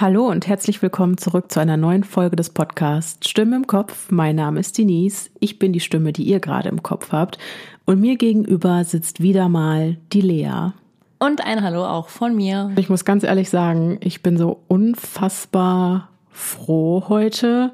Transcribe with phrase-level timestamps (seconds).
[0.00, 4.12] Hallo und herzlich willkommen zurück zu einer neuen Folge des Podcasts Stimme im Kopf.
[4.12, 5.28] Mein Name ist Denise.
[5.40, 7.36] Ich bin die Stimme, die ihr gerade im Kopf habt.
[7.84, 10.70] Und mir gegenüber sitzt wieder mal die Lea.
[11.18, 12.70] Und ein Hallo auch von mir.
[12.76, 17.72] Ich muss ganz ehrlich sagen, ich bin so unfassbar froh heute,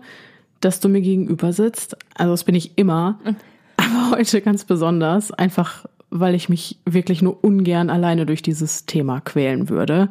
[0.61, 1.95] dass du mir gegenüber sitzt.
[2.15, 3.19] Also das bin ich immer.
[3.77, 5.31] Aber heute ganz besonders.
[5.31, 10.09] Einfach, weil ich mich wirklich nur ungern alleine durch dieses Thema quälen würde.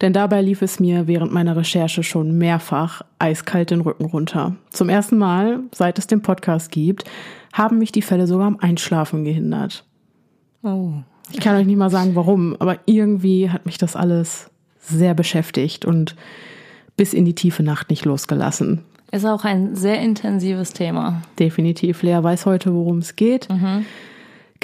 [0.00, 4.56] Denn dabei lief es mir während meiner Recherche schon mehrfach eiskalt den Rücken runter.
[4.70, 7.04] Zum ersten Mal, seit es den Podcast gibt,
[7.52, 9.84] haben mich die Fälle sogar am Einschlafen gehindert.
[10.62, 10.92] Oh.
[11.32, 15.84] Ich kann euch nicht mal sagen, warum, aber irgendwie hat mich das alles sehr beschäftigt
[15.84, 16.14] und
[16.96, 18.82] bis in die tiefe Nacht nicht losgelassen.
[19.12, 21.22] Ist auch ein sehr intensives Thema.
[21.38, 22.02] Definitiv.
[22.02, 23.48] Lea weiß heute, worum es geht.
[23.48, 23.86] Mhm.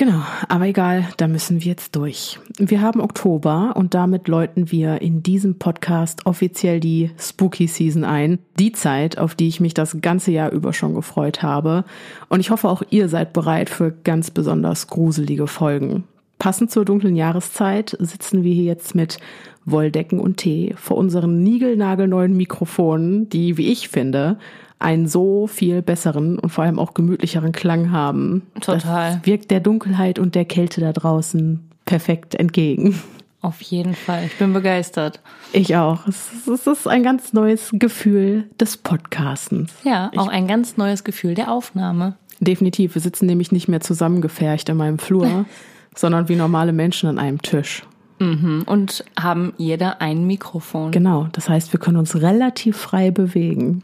[0.05, 2.41] Genau, aber egal, da müssen wir jetzt durch.
[2.59, 8.41] Wir haben Oktober und damit läuten wir in diesem Podcast offiziell die Spooky Season ein.
[8.59, 11.85] Die Zeit, auf die ich mich das ganze Jahr über schon gefreut habe.
[12.29, 16.03] Und ich hoffe, auch ihr seid bereit für ganz besonders gruselige Folgen.
[16.41, 19.19] Passend zur dunklen Jahreszeit sitzen wir hier jetzt mit
[19.67, 24.39] Wolldecken und Tee vor unseren niegelnagelneuen Mikrofonen, die, wie ich finde,
[24.83, 28.43] einen so viel besseren und vor allem auch gemütlicheren Klang haben.
[28.61, 29.15] Total.
[29.15, 33.01] Das wirkt der Dunkelheit und der Kälte da draußen perfekt entgegen.
[33.43, 34.27] Auf jeden Fall.
[34.27, 35.21] Ich bin begeistert.
[35.53, 36.07] Ich auch.
[36.07, 39.73] Es ist ein ganz neues Gefühl des Podcastens.
[39.83, 42.15] Ja, auch ein ganz neues Gefühl der Aufnahme.
[42.39, 42.95] Definitiv.
[42.95, 45.45] Wir sitzen nämlich nicht mehr zusammengefercht in meinem Flur,
[45.97, 47.83] sondern wie normale Menschen an einem Tisch.
[48.21, 48.63] Mhm.
[48.67, 50.93] Und haben jeder ein Mikrofon.
[50.93, 51.27] Genau.
[51.33, 53.83] Das heißt, wir können uns relativ frei bewegen.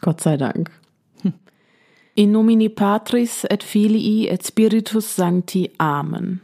[0.00, 0.70] Gott sei Dank.
[2.14, 5.70] In nomine Patris et Filii et Spiritus Sancti.
[5.78, 6.40] Amen.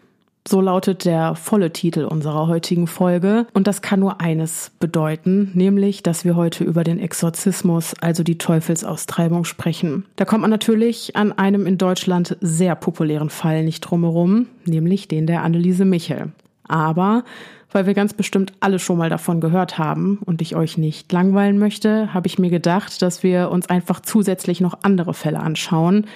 [0.49, 3.47] So lautet der volle Titel unserer heutigen Folge.
[3.53, 8.39] Und das kann nur eines bedeuten, nämlich, dass wir heute über den Exorzismus, also die
[8.39, 10.07] Teufelsaustreibung, sprechen.
[10.17, 15.27] Da kommt man natürlich an einem in Deutschland sehr populären Fall nicht drumherum, nämlich den
[15.27, 16.33] der Anneliese Michel.
[16.67, 17.25] Aber
[17.73, 21.59] weil wir ganz bestimmt alle schon mal davon gehört haben und ich euch nicht langweilen
[21.59, 26.07] möchte, habe ich mir gedacht, dass wir uns einfach zusätzlich noch andere Fälle anschauen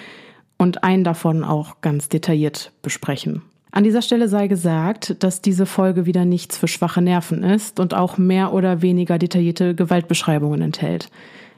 [0.57, 3.41] und einen davon auch ganz detailliert besprechen.
[3.71, 7.93] An dieser Stelle sei gesagt, dass diese Folge wieder nichts für schwache Nerven ist und
[7.93, 11.09] auch mehr oder weniger detaillierte Gewaltbeschreibungen enthält.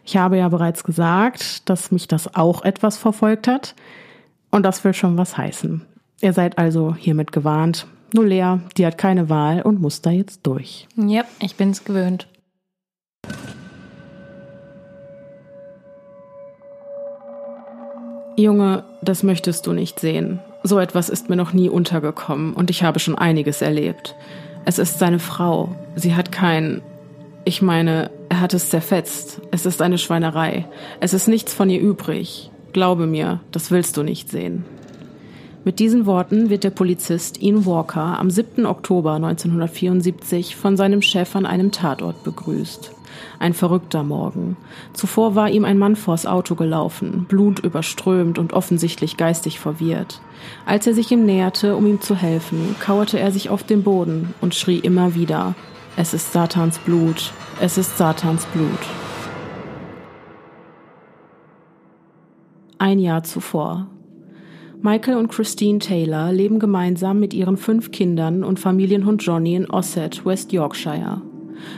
[0.03, 3.75] Ich habe ja bereits gesagt, dass mich das auch etwas verfolgt hat
[4.49, 5.85] und das will schon was heißen.
[6.21, 7.85] Ihr seid also hiermit gewarnt.
[8.13, 10.87] Nur Lea, die hat keine Wahl und muss da jetzt durch.
[10.95, 12.27] Ja, ich bin's gewöhnt.
[18.37, 20.39] Junge, das möchtest du nicht sehen.
[20.63, 24.15] So etwas ist mir noch nie untergekommen und ich habe schon einiges erlebt.
[24.63, 25.69] Es ist seine Frau.
[25.95, 26.81] Sie hat kein.
[27.45, 29.41] Ich meine, er hat es zerfetzt.
[29.51, 30.65] Es ist eine Schweinerei.
[30.99, 32.51] Es ist nichts von ihr übrig.
[32.73, 34.65] Glaube mir, das willst du nicht sehen.
[35.67, 38.65] Mit diesen Worten wird der Polizist Ian Walker am 7.
[38.65, 42.93] Oktober 1974 von seinem Chef an einem Tatort begrüßt.
[43.37, 44.55] Ein verrückter Morgen.
[44.93, 50.21] Zuvor war ihm ein Mann vors Auto gelaufen, blutüberströmt und offensichtlich geistig verwirrt.
[50.65, 54.33] Als er sich ihm näherte, um ihm zu helfen, kauerte er sich auf den Boden
[54.39, 55.53] und schrie immer wieder
[55.97, 58.79] Es ist Satans Blut, es ist Satans Blut.
[62.77, 63.87] Ein Jahr zuvor,
[64.81, 70.23] Michael und Christine Taylor leben gemeinsam mit ihren fünf Kindern und Familienhund Johnny in Ossett,
[70.25, 71.21] West Yorkshire.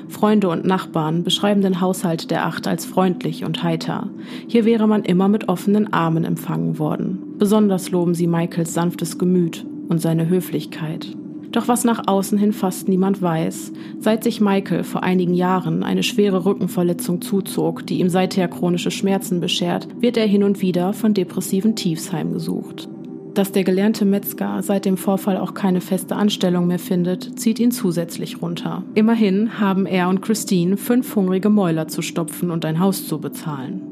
[0.10, 4.10] Freunde und Nachbarn beschreiben den Haushalt der Acht als freundlich und heiter.
[4.48, 7.36] Hier wäre man immer mit offenen Armen empfangen worden.
[7.38, 11.16] Besonders loben sie Michaels sanftes Gemüt und seine Höflichkeit.
[11.52, 16.04] Doch was nach außen hin fast niemand weiß, seit sich Michael vor einigen Jahren eine
[16.04, 21.14] schwere Rückenverletzung zuzog, die ihm seither chronische Schmerzen beschert, wird er hin und wieder von
[21.14, 22.88] depressiven Tiefs heimgesucht.
[23.34, 27.72] Dass der gelernte Metzger seit dem Vorfall auch keine feste Anstellung mehr findet, zieht ihn
[27.72, 28.84] zusätzlich runter.
[28.96, 33.89] Immerhin haben er und Christine fünf hungrige Mäuler zu stopfen und ein Haus zu bezahlen.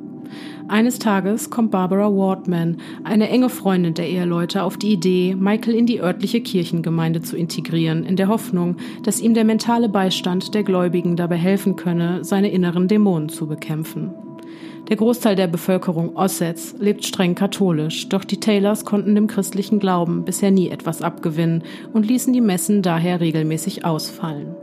[0.70, 5.86] Eines Tages kommt Barbara Wardman, eine enge Freundin der Eheleute, auf die Idee, Michael in
[5.86, 11.16] die örtliche Kirchengemeinde zu integrieren, in der Hoffnung, dass ihm der mentale Beistand der Gläubigen
[11.16, 14.12] dabei helfen könne, seine inneren Dämonen zu bekämpfen.
[14.90, 20.26] Der Großteil der Bevölkerung Ossets lebt streng katholisch, doch die Taylors konnten dem christlichen Glauben
[20.26, 24.57] bisher nie etwas abgewinnen und ließen die Messen daher regelmäßig ausfallen.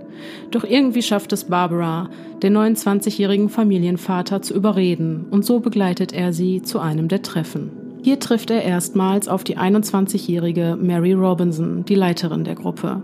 [0.51, 2.11] Doch irgendwie schafft es Barbara,
[2.43, 7.85] den 29-jährigen Familienvater zu überreden und so begleitet er sie zu einem der Treffen.
[8.05, 13.03] Hier trifft er erstmals auf die 21-jährige Mary Robinson, die Leiterin der Gruppe.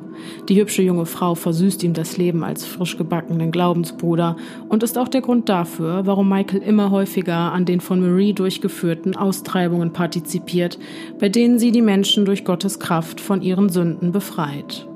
[0.51, 4.37] Die hübsche junge Frau versüßt ihm das Leben als frisch gebackenen Glaubensbruder
[4.69, 9.17] und ist auch der Grund dafür, warum Michael immer häufiger an den von Marie durchgeführten
[9.17, 10.79] Austreibungen partizipiert,
[11.19, 14.87] bei denen sie die Menschen durch Gottes Kraft von ihren Sünden befreit.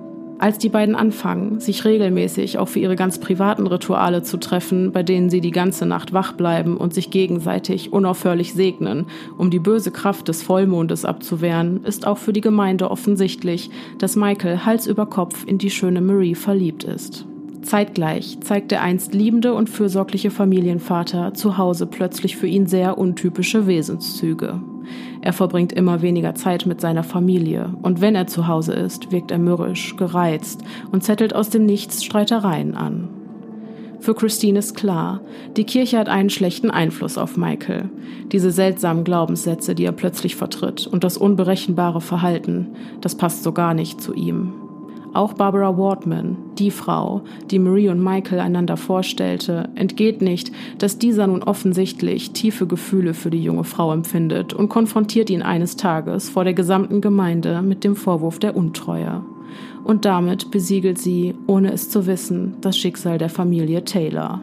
[0.45, 5.03] Als die beiden anfangen, sich regelmäßig auch für ihre ganz privaten Rituale zu treffen, bei
[5.03, 9.07] denen sie die ganze Nacht wach bleiben und sich gegenseitig unaufhörlich segnen,
[9.39, 14.67] um die böse Kraft des Vollmondes abzuwehren, ist auch für die Gemeinde offensichtlich, dass Michael
[14.67, 17.25] Hals über Kopf in die schöne Marie verliebt ist.
[17.63, 23.67] Zeitgleich zeigt der einst liebende und fürsorgliche Familienvater zu Hause plötzlich für ihn sehr untypische
[23.67, 24.61] Wesenszüge.
[25.25, 29.31] Er verbringt immer weniger Zeit mit seiner Familie und wenn er zu Hause ist, wirkt
[29.31, 30.61] er mürrisch, gereizt
[30.93, 33.09] und zettelt aus dem Nichts Streitereien an.
[34.01, 35.23] Für Christine ist klar,
[35.57, 37.89] die Kirche hat einen schlechten Einfluss auf Michael.
[38.33, 43.73] Diese seltsamen Glaubenssätze, die er plötzlich vertritt und das unberechenbare Verhalten, das passt so gar
[43.73, 44.53] nicht zu ihm.
[45.15, 51.29] Auch Barbara Wardman, die Frau, die Marie und Michael einander vorstellte, entgeht nicht, dass dieser
[51.29, 56.43] nun offensichtlich tiefe Gefühle für die junge Frau empfindet und konfrontiert ihn eines Tages vor
[56.43, 59.23] der gesamten Gemeinde mit dem Vorwurf der Untreue.
[59.85, 64.43] Und damit besiegelt sie, ohne es zu wissen, das Schicksal der Familie Taylor.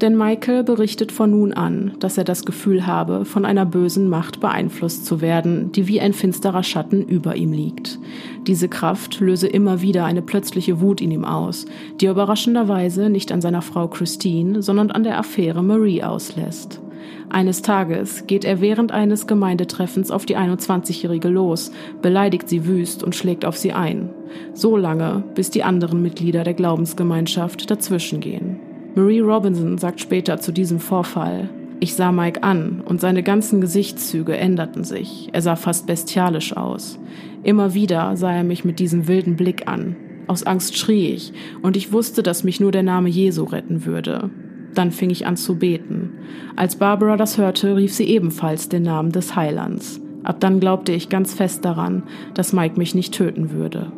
[0.00, 4.40] Denn Michael berichtet von nun an, dass er das Gefühl habe, von einer bösen Macht
[4.40, 7.98] beeinflusst zu werden, die wie ein finsterer Schatten über ihm liegt.
[8.46, 11.64] Diese Kraft löse immer wieder eine plötzliche Wut in ihm aus,
[11.98, 16.82] die er überraschenderweise nicht an seiner Frau Christine, sondern an der Affäre Marie auslässt.
[17.30, 21.72] Eines Tages geht er während eines Gemeindetreffens auf die 21-Jährige los,
[22.02, 24.10] beleidigt sie wüst und schlägt auf sie ein.
[24.52, 28.65] So lange, bis die anderen Mitglieder der Glaubensgemeinschaft dazwischengehen.
[28.98, 31.50] Marie Robinson sagt später zu diesem Vorfall,
[31.80, 35.28] ich sah Mike an und seine ganzen Gesichtszüge änderten sich.
[35.34, 36.98] Er sah fast bestialisch aus.
[37.42, 39.96] Immer wieder sah er mich mit diesem wilden Blick an.
[40.28, 44.30] Aus Angst schrie ich und ich wusste, dass mich nur der Name Jesu retten würde.
[44.72, 46.12] Dann fing ich an zu beten.
[46.56, 50.00] Als Barbara das hörte, rief sie ebenfalls den Namen des Heilands.
[50.22, 53.92] Ab dann glaubte ich ganz fest daran, dass Mike mich nicht töten würde.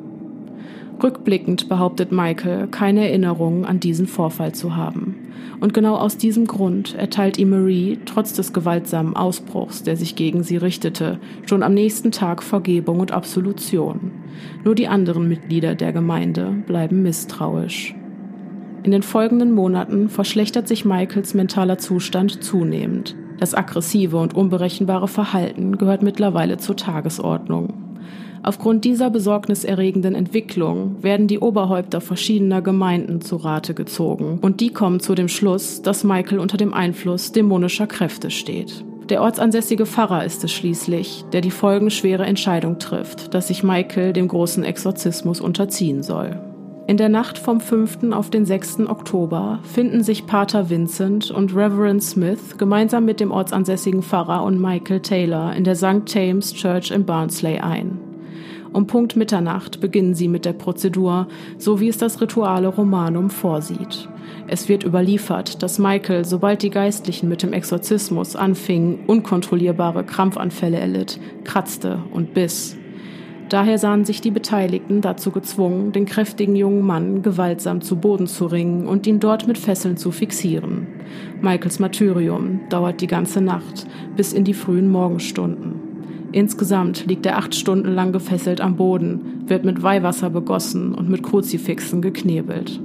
[1.03, 5.15] Rückblickend behauptet Michael, keine Erinnerungen an diesen Vorfall zu haben.
[5.61, 10.43] Und genau aus diesem Grund erteilt ihm Marie, trotz des gewaltsamen Ausbruchs, der sich gegen
[10.43, 14.13] sie richtete, schon am nächsten Tag Vergebung und Absolution.
[14.65, 17.95] Nur die anderen Mitglieder der Gemeinde bleiben misstrauisch.
[18.85, 23.17] In den folgenden Monaten verschlechtert sich Michaels mentaler Zustand zunehmend.
[23.39, 27.88] Das aggressive und unberechenbare Verhalten gehört mittlerweile zur Tagesordnung.
[28.43, 35.01] Aufgrund dieser besorgniserregenden Entwicklung werden die Oberhäupter verschiedener Gemeinden zu Rate gezogen und die kommen
[35.01, 38.85] zu dem Schluss, dass Michael unter dem Einfluss dämonischer Kräfte steht.
[39.09, 44.29] Der ortsansässige Pfarrer ist es schließlich, der die folgenschwere Entscheidung trifft, dass sich Michael dem
[44.29, 46.39] großen Exorzismus unterziehen soll.
[46.87, 48.13] In der Nacht vom 5.
[48.13, 48.81] auf den 6.
[48.89, 55.01] Oktober finden sich Pater Vincent und Reverend Smith gemeinsam mit dem ortsansässigen Pfarrer und Michael
[55.01, 56.03] Taylor in der St.
[56.07, 58.08] James Church in Barnsley ein.
[58.73, 64.09] Um Punkt Mitternacht beginnen sie mit der Prozedur, so wie es das Rituale Romanum vorsieht.
[64.47, 71.19] Es wird überliefert, dass Michael, sobald die Geistlichen mit dem Exorzismus anfingen, unkontrollierbare Krampfanfälle erlitt,
[71.45, 72.77] kratzte und biss.
[73.49, 78.45] Daher sahen sich die Beteiligten dazu gezwungen, den kräftigen jungen Mann gewaltsam zu Boden zu
[78.45, 80.87] ringen und ihn dort mit Fesseln zu fixieren.
[81.41, 85.88] Michaels Martyrium dauert die ganze Nacht bis in die frühen Morgenstunden.
[86.33, 91.23] Insgesamt liegt er acht Stunden lang gefesselt am Boden, wird mit Weihwasser begossen und mit
[91.23, 92.81] Kruzifixen geknebelt.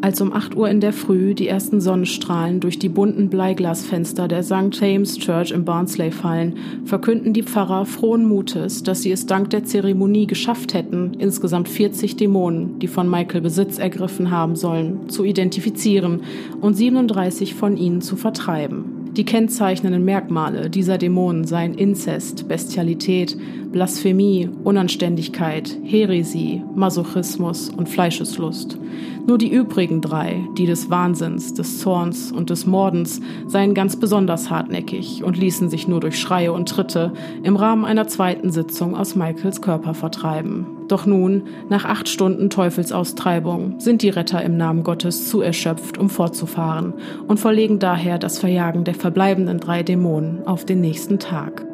[0.00, 4.44] Als um 8 Uhr in der Früh die ersten Sonnenstrahlen durch die bunten Bleiglasfenster der
[4.44, 4.70] St.
[4.80, 9.64] James Church in Barnsley fallen, verkünden die Pfarrer frohen Mutes, dass sie es dank der
[9.64, 16.20] Zeremonie geschafft hätten, insgesamt 40 Dämonen, die von Michael Besitz ergriffen haben sollen, zu identifizieren
[16.60, 18.97] und 37 von ihnen zu vertreiben.
[19.18, 23.36] Die kennzeichnenden Merkmale dieser Dämonen seien Inzest, Bestialität,
[23.72, 28.78] Blasphemie, Unanständigkeit, Häresie, Masochismus und Fleischeslust.
[29.26, 34.50] Nur die übrigen drei, die des Wahnsinns, des Zorns und des Mordens, seien ganz besonders
[34.50, 39.16] hartnäckig und ließen sich nur durch Schreie und Tritte im Rahmen einer zweiten Sitzung aus
[39.16, 40.77] Michaels Körper vertreiben.
[40.88, 46.08] Doch nun, nach acht Stunden Teufelsaustreibung, sind die Retter im Namen Gottes zu erschöpft, um
[46.08, 46.94] fortzufahren
[47.26, 51.66] und verlegen daher das Verjagen der verbleibenden drei Dämonen auf den nächsten Tag.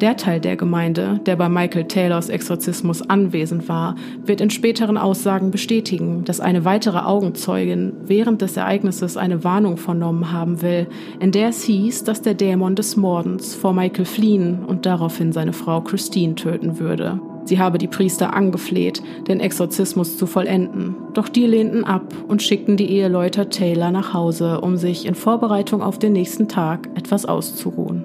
[0.00, 5.50] Der Teil der Gemeinde, der bei Michael Taylors Exorzismus anwesend war, wird in späteren Aussagen
[5.50, 10.86] bestätigen, dass eine weitere Augenzeugin während des Ereignisses eine Warnung vernommen haben will,
[11.18, 15.52] in der es hieß, dass der Dämon des Mordens vor Michael fliehen und daraufhin seine
[15.52, 17.20] Frau Christine töten würde.
[17.48, 22.76] Sie habe die Priester angefleht, den Exorzismus zu vollenden, doch die lehnten ab und schickten
[22.76, 28.04] die Eheleute Taylor nach Hause, um sich in Vorbereitung auf den nächsten Tag etwas auszuruhen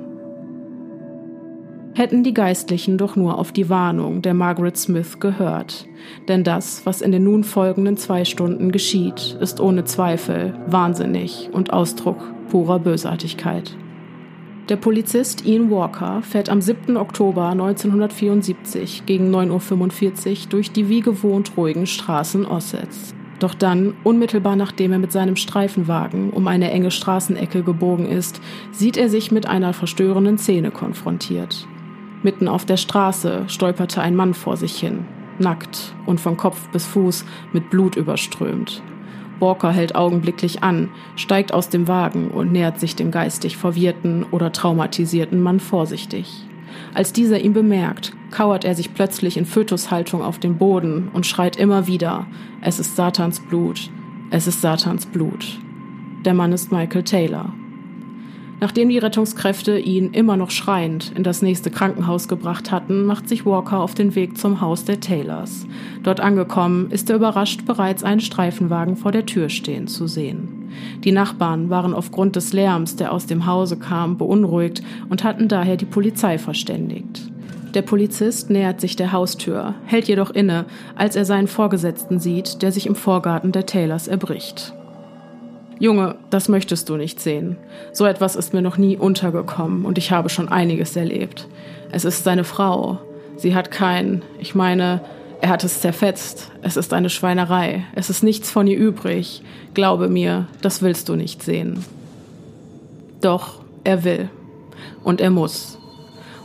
[1.95, 5.85] hätten die Geistlichen doch nur auf die Warnung der Margaret Smith gehört.
[6.27, 11.71] Denn das, was in den nun folgenden zwei Stunden geschieht, ist ohne Zweifel wahnsinnig und
[11.71, 13.77] Ausdruck purer Bösartigkeit.
[14.69, 16.95] Der Polizist Ian Walker fährt am 7.
[16.95, 23.13] Oktober 1974 gegen 9.45 Uhr durch die wie gewohnt ruhigen Straßen Ossets.
[23.39, 28.39] Doch dann, unmittelbar nachdem er mit seinem Streifenwagen um eine enge Straßenecke gebogen ist,
[28.71, 31.67] sieht er sich mit einer verstörenden Szene konfrontiert.
[32.21, 35.05] Mitten auf der Straße stolperte ein Mann vor sich hin,
[35.39, 38.81] nackt und von Kopf bis Fuß mit Blut überströmt.
[39.43, 44.51] Walker hält augenblicklich an, steigt aus dem Wagen und nähert sich dem geistig verwirrten oder
[44.51, 46.45] traumatisierten Mann vorsichtig.
[46.93, 51.55] Als dieser ihn bemerkt, kauert er sich plötzlich in Fötushaltung auf den Boden und schreit
[51.55, 52.25] immer wieder,
[52.61, 53.91] es ist Satans Blut,
[54.31, 55.59] es ist Satans Blut.
[56.25, 57.53] Der Mann ist Michael Taylor.
[58.63, 63.45] Nachdem die Rettungskräfte ihn immer noch schreiend in das nächste Krankenhaus gebracht hatten, macht sich
[63.45, 65.67] Walker auf den Weg zum Haus der Taylors.
[66.01, 70.69] Dort angekommen, ist er überrascht, bereits einen Streifenwagen vor der Tür stehen zu sehen.
[71.03, 75.75] Die Nachbarn waren aufgrund des Lärms, der aus dem Hause kam, beunruhigt und hatten daher
[75.75, 77.33] die Polizei verständigt.
[77.73, 82.71] Der Polizist nähert sich der Haustür, hält jedoch inne, als er seinen Vorgesetzten sieht, der
[82.71, 84.73] sich im Vorgarten der Taylors erbricht.
[85.79, 87.57] Junge, das möchtest du nicht sehen.
[87.91, 91.47] So etwas ist mir noch nie untergekommen und ich habe schon einiges erlebt.
[91.91, 92.99] Es ist seine Frau.
[93.37, 95.01] Sie hat kein, ich meine,
[95.41, 96.51] er hat es zerfetzt.
[96.61, 97.83] Es ist eine Schweinerei.
[97.95, 99.41] Es ist nichts von ihr übrig.
[99.73, 101.83] Glaube mir, das willst du nicht sehen.
[103.21, 104.29] Doch, er will.
[105.03, 105.77] Und er muss.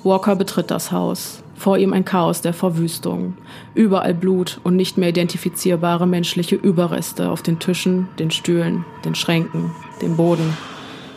[0.03, 1.43] Walker betritt das Haus.
[1.59, 3.35] Vor ihm ein Chaos der Verwüstung.
[3.75, 9.73] Überall Blut und nicht mehr identifizierbare menschliche Überreste auf den Tischen, den Stühlen, den Schränken,
[10.01, 10.57] dem Boden.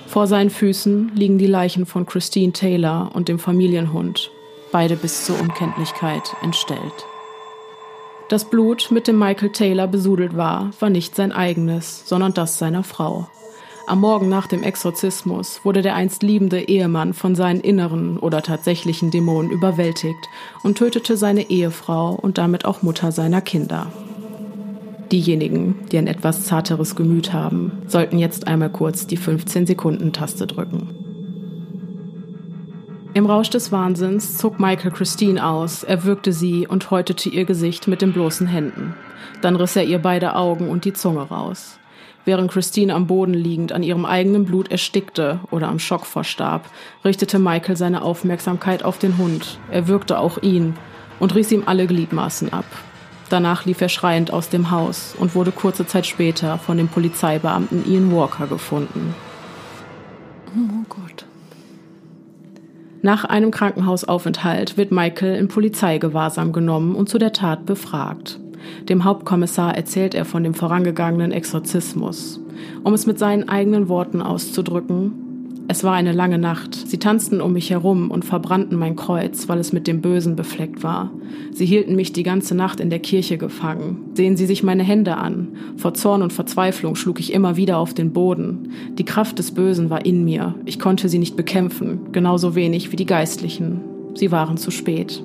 [0.07, 4.31] Vor seinen Füßen liegen die Leichen von Christine Taylor und dem Familienhund,
[4.71, 7.05] beide bis zur Unkenntlichkeit entstellt.
[8.27, 12.83] Das Blut, mit dem Michael Taylor besudelt war, war nicht sein eigenes, sondern das seiner
[12.83, 13.27] Frau.
[13.91, 19.11] Am Morgen nach dem Exorzismus wurde der einst liebende Ehemann von seinen inneren oder tatsächlichen
[19.11, 20.29] Dämonen überwältigt
[20.63, 23.91] und tötete seine Ehefrau und damit auch Mutter seiner Kinder.
[25.11, 30.95] Diejenigen, die ein etwas zarteres Gemüt haben, sollten jetzt einmal kurz die 15-Sekunden-Taste drücken.
[33.13, 37.89] Im Rausch des Wahnsinns zog Michael Christine aus, er würgte sie und häutete ihr Gesicht
[37.89, 38.95] mit den bloßen Händen.
[39.41, 41.77] Dann riss er ihr beide Augen und die Zunge raus.
[42.23, 46.69] Während Christine am Boden liegend an ihrem eigenen Blut erstickte oder am Schock verstarb,
[47.03, 49.57] richtete Michael seine Aufmerksamkeit auf den Hund.
[49.71, 50.75] Er würgte auch ihn
[51.19, 52.65] und riss ihm alle Gliedmaßen ab.
[53.29, 57.89] Danach lief er schreiend aus dem Haus und wurde kurze Zeit später von dem Polizeibeamten
[57.89, 59.15] Ian Walker gefunden.
[60.53, 61.25] Oh Gott.
[63.01, 68.40] Nach einem Krankenhausaufenthalt wird Michael in Polizeigewahrsam genommen und zu der Tat befragt.
[68.89, 72.39] Dem Hauptkommissar erzählt er von dem vorangegangenen Exorzismus.
[72.83, 75.13] Um es mit seinen eigenen Worten auszudrücken,
[75.71, 76.75] es war eine lange Nacht.
[76.75, 80.83] Sie tanzten um mich herum und verbrannten mein Kreuz, weil es mit dem Bösen befleckt
[80.83, 81.11] war.
[81.53, 84.09] Sie hielten mich die ganze Nacht in der Kirche gefangen.
[84.13, 85.55] Sehen Sie sich meine Hände an.
[85.77, 88.73] Vor Zorn und Verzweiflung schlug ich immer wieder auf den Boden.
[88.97, 90.55] Die Kraft des Bösen war in mir.
[90.65, 93.79] Ich konnte sie nicht bekämpfen, genauso wenig wie die Geistlichen.
[94.13, 95.23] Sie waren zu spät.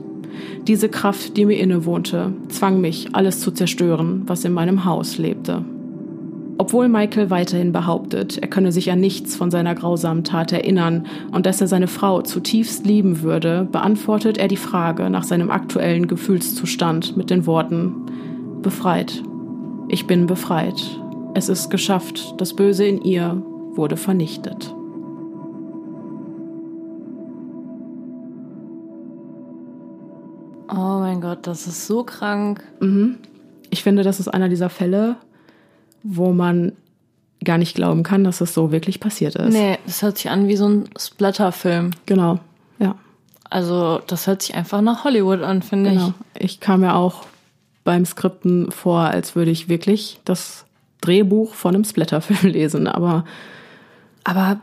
[0.67, 5.65] Diese Kraft, die mir innewohnte, zwang mich, alles zu zerstören, was in meinem Haus lebte.
[6.59, 11.45] Obwohl Michael weiterhin behauptet, er könne sich an nichts von seiner grausamen Tat erinnern und
[11.45, 17.17] dass er seine Frau zutiefst lieben würde, beantwortet er die Frage nach seinem aktuellen Gefühlszustand
[17.17, 17.95] mit den Worten
[18.63, 19.23] Befreit.
[19.89, 20.83] Ich bin befreit.
[21.35, 22.35] Es ist geschafft.
[22.39, 23.43] Das Böse in ihr
[23.75, 24.75] wurde vernichtet.
[31.27, 32.63] Gott, das ist so krank.
[32.79, 33.17] Mhm.
[33.71, 35.17] Ich finde, das ist einer dieser Fälle,
[36.05, 36.71] wo man
[37.43, 39.53] gar nicht glauben kann, dass es so wirklich passiert ist.
[39.53, 41.91] Nee, das hört sich an wie so ein Splatter-Film.
[42.07, 42.39] Genau,
[42.79, 42.95] ja.
[43.51, 46.15] Also, das hört sich einfach nach Hollywood an, finde genau.
[46.35, 46.45] ich.
[46.45, 47.25] Ich kam mir auch
[47.83, 50.65] beim Skripten vor, als würde ich wirklich das
[51.01, 53.25] Drehbuch von einem Splatterfilm lesen, aber.
[54.23, 54.61] Aber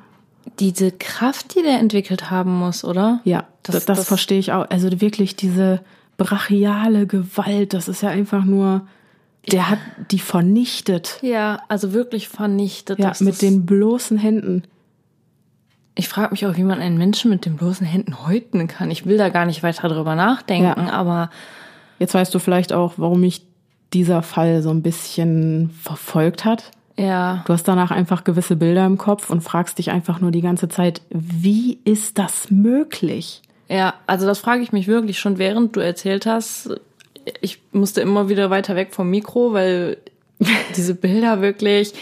[0.59, 3.19] diese Kraft, die der entwickelt haben muss, oder?
[3.25, 4.69] Ja, das, das, das, das verstehe ich auch.
[4.69, 5.81] Also wirklich diese
[6.17, 8.87] brachiale Gewalt, das ist ja einfach nur,
[9.51, 9.79] der hat
[10.11, 11.19] die vernichtet.
[11.21, 12.99] Ja, also wirklich vernichtet.
[12.99, 14.63] Ja, mit den bloßen Händen.
[15.95, 18.89] Ich frage mich auch, wie man einen Menschen mit den bloßen Händen häuten kann.
[18.89, 20.93] Ich will da gar nicht weiter drüber nachdenken, ja.
[20.93, 21.29] aber.
[21.99, 23.45] Jetzt weißt du vielleicht auch, warum mich
[23.93, 26.71] dieser Fall so ein bisschen verfolgt hat.
[26.97, 27.43] Ja.
[27.45, 30.67] Du hast danach einfach gewisse Bilder im Kopf und fragst dich einfach nur die ganze
[30.69, 33.41] Zeit, wie ist das möglich?
[33.73, 36.69] Ja, also das frage ich mich wirklich schon, während du erzählt hast.
[37.41, 39.97] Ich musste immer wieder weiter weg vom Mikro, weil
[40.77, 41.93] diese Bilder wirklich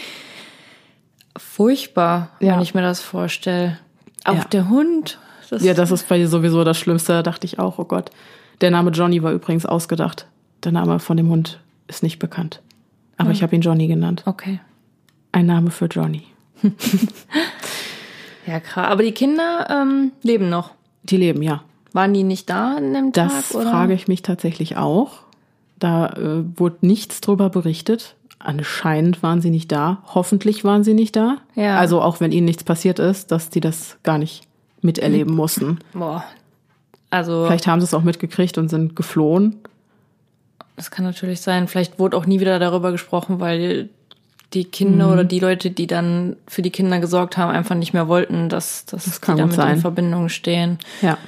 [1.36, 2.54] furchtbar, ja.
[2.54, 3.78] wenn ich mir das vorstelle.
[4.24, 4.44] Auch ja.
[4.44, 5.18] der Hund.
[5.48, 7.14] Das ja, das ist bei dir sowieso das Schlimmste.
[7.14, 8.10] Da dachte ich auch, oh Gott.
[8.60, 10.26] Der Name Johnny war übrigens ausgedacht.
[10.64, 12.60] Der Name von dem Hund ist nicht bekannt.
[13.16, 13.34] Aber hm.
[13.34, 14.22] ich habe ihn Johnny genannt.
[14.26, 14.60] Okay.
[15.32, 16.24] Ein Name für Johnny.
[18.46, 18.88] ja, krass.
[18.88, 20.72] Aber die Kinder ähm, leben noch.
[21.04, 21.62] Die leben, ja.
[21.92, 23.28] Waren die nicht da an dem Tag?
[23.28, 25.20] Das frage ich mich tatsächlich auch.
[25.78, 28.14] Da äh, wurde nichts drüber berichtet.
[28.38, 30.02] Anscheinend waren sie nicht da.
[30.14, 31.38] Hoffentlich waren sie nicht da.
[31.54, 31.76] Ja.
[31.76, 34.44] Also auch wenn ihnen nichts passiert ist, dass die das gar nicht
[34.80, 35.78] miterleben mussten.
[35.92, 36.24] Boah.
[37.10, 37.46] Also.
[37.46, 39.60] Vielleicht haben sie es auch mitgekriegt und sind geflohen.
[40.76, 41.68] Das kann natürlich sein.
[41.68, 43.90] Vielleicht wurde auch nie wieder darüber gesprochen, weil
[44.54, 45.12] die Kinder mhm.
[45.12, 48.84] oder die Leute, die dann für die Kinder gesorgt haben, einfach nicht mehr wollten, dass,
[48.84, 49.74] dass das die damit sein.
[49.74, 50.78] in Verbindung stehen.
[51.00, 51.18] Ja.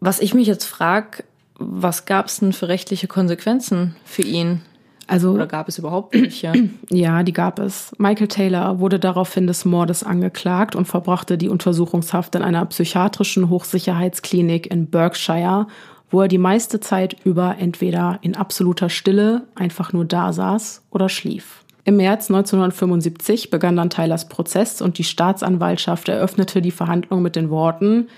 [0.00, 1.24] Was ich mich jetzt frage,
[1.58, 4.62] was gab es denn für rechtliche Konsequenzen für ihn?
[5.06, 6.52] Also, Oder gab es überhaupt welche?
[6.90, 7.92] Ja, die gab es.
[7.98, 14.70] Michael Taylor wurde daraufhin des Mordes angeklagt und verbrachte die Untersuchungshaft in einer psychiatrischen Hochsicherheitsklinik
[14.70, 15.66] in Berkshire,
[16.10, 21.08] wo er die meiste Zeit über entweder in absoluter Stille einfach nur da saß oder
[21.08, 21.61] schlief.
[21.84, 27.50] Im März 1975 begann dann Tylers Prozess und die Staatsanwaltschaft eröffnete die Verhandlung mit den
[27.50, 28.08] Worten,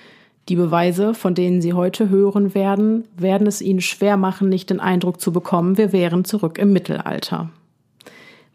[0.51, 4.81] die Beweise, von denen Sie heute hören werden, werden es Ihnen schwer machen, nicht den
[4.81, 7.49] Eindruck zu bekommen, wir wären zurück im Mittelalter.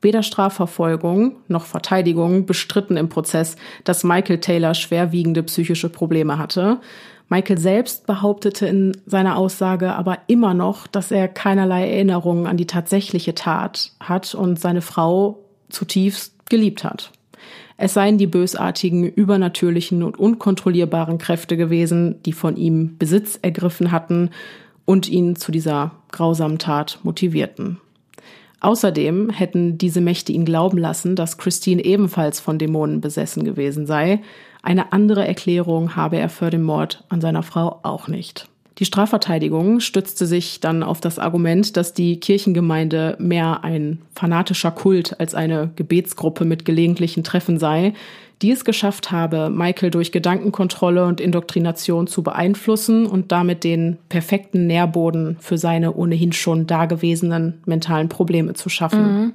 [0.01, 6.80] Weder Strafverfolgung noch Verteidigung bestritten im Prozess, dass Michael Taylor schwerwiegende psychische Probleme hatte.
[7.29, 12.65] Michael selbst behauptete in seiner Aussage aber immer noch, dass er keinerlei Erinnerungen an die
[12.65, 17.12] tatsächliche Tat hat und seine Frau zutiefst geliebt hat.
[17.77, 24.32] Es seien die bösartigen, übernatürlichen und unkontrollierbaren Kräfte gewesen, die von ihm Besitz ergriffen hatten
[24.86, 27.80] und ihn zu dieser grausamen Tat motivierten.
[28.60, 34.21] Außerdem hätten diese Mächte ihn glauben lassen, dass Christine ebenfalls von Dämonen besessen gewesen sei.
[34.62, 38.48] Eine andere Erklärung habe er für den Mord an seiner Frau auch nicht.
[38.80, 45.19] Die Strafverteidigung stützte sich dann auf das Argument, dass die Kirchengemeinde mehr ein fanatischer Kult
[45.19, 47.93] als eine Gebetsgruppe mit gelegentlichen Treffen sei,
[48.41, 54.65] die es geschafft habe, Michael durch Gedankenkontrolle und Indoktrination zu beeinflussen und damit den perfekten
[54.65, 59.02] Nährboden für seine ohnehin schon dagewesenen mentalen Probleme zu schaffen.
[59.02, 59.34] Mhm.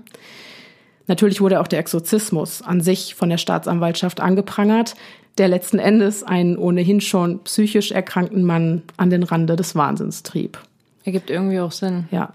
[1.06, 4.94] Natürlich wurde auch der Exorzismus an sich von der Staatsanwaltschaft angeprangert,
[5.38, 10.58] der letzten Endes einen ohnehin schon psychisch erkrankten Mann an den Rande des Wahnsinns trieb.
[11.04, 12.08] Ergibt irgendwie auch Sinn.
[12.10, 12.32] Ja.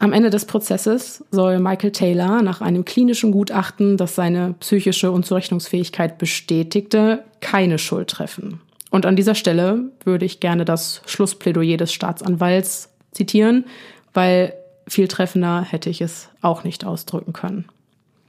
[0.00, 6.18] Am Ende des Prozesses soll Michael Taylor nach einem klinischen Gutachten, das seine psychische Unzurechnungsfähigkeit
[6.18, 8.60] bestätigte, keine Schuld treffen.
[8.90, 13.64] Und an dieser Stelle würde ich gerne das Schlussplädoyer des Staatsanwalts zitieren,
[14.14, 14.54] weil
[14.86, 17.66] viel treffender hätte ich es auch nicht ausdrücken können.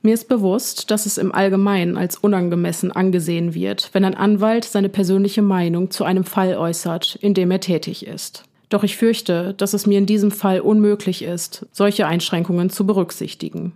[0.02, 4.88] Mir ist bewusst, dass es im Allgemeinen als unangemessen angesehen wird, wenn ein Anwalt seine
[4.88, 8.46] persönliche Meinung zu einem Fall äußert, in dem er tätig ist.
[8.70, 13.74] Doch ich fürchte, dass es mir in diesem Fall unmöglich ist, solche Einschränkungen zu berücksichtigen.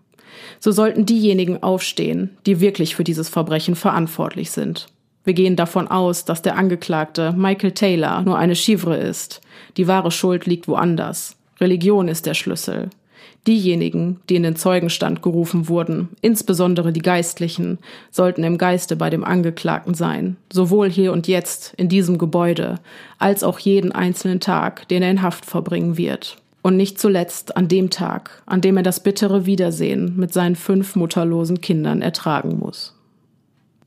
[0.59, 4.87] So sollten diejenigen aufstehen, die wirklich für dieses Verbrechen verantwortlich sind.
[5.25, 9.41] Wir gehen davon aus, dass der Angeklagte Michael Taylor nur eine Chivre ist.
[9.77, 11.35] Die wahre Schuld liegt woanders.
[11.59, 12.89] Religion ist der Schlüssel.
[13.45, 17.77] Diejenigen, die in den Zeugenstand gerufen wurden, insbesondere die Geistlichen,
[18.09, 22.79] sollten im Geiste bei dem Angeklagten sein, sowohl hier und jetzt in diesem Gebäude,
[23.19, 26.37] als auch jeden einzelnen Tag, den er in Haft verbringen wird.
[26.61, 30.95] Und nicht zuletzt an dem Tag, an dem er das bittere Wiedersehen mit seinen fünf
[30.95, 32.95] mutterlosen Kindern ertragen muss.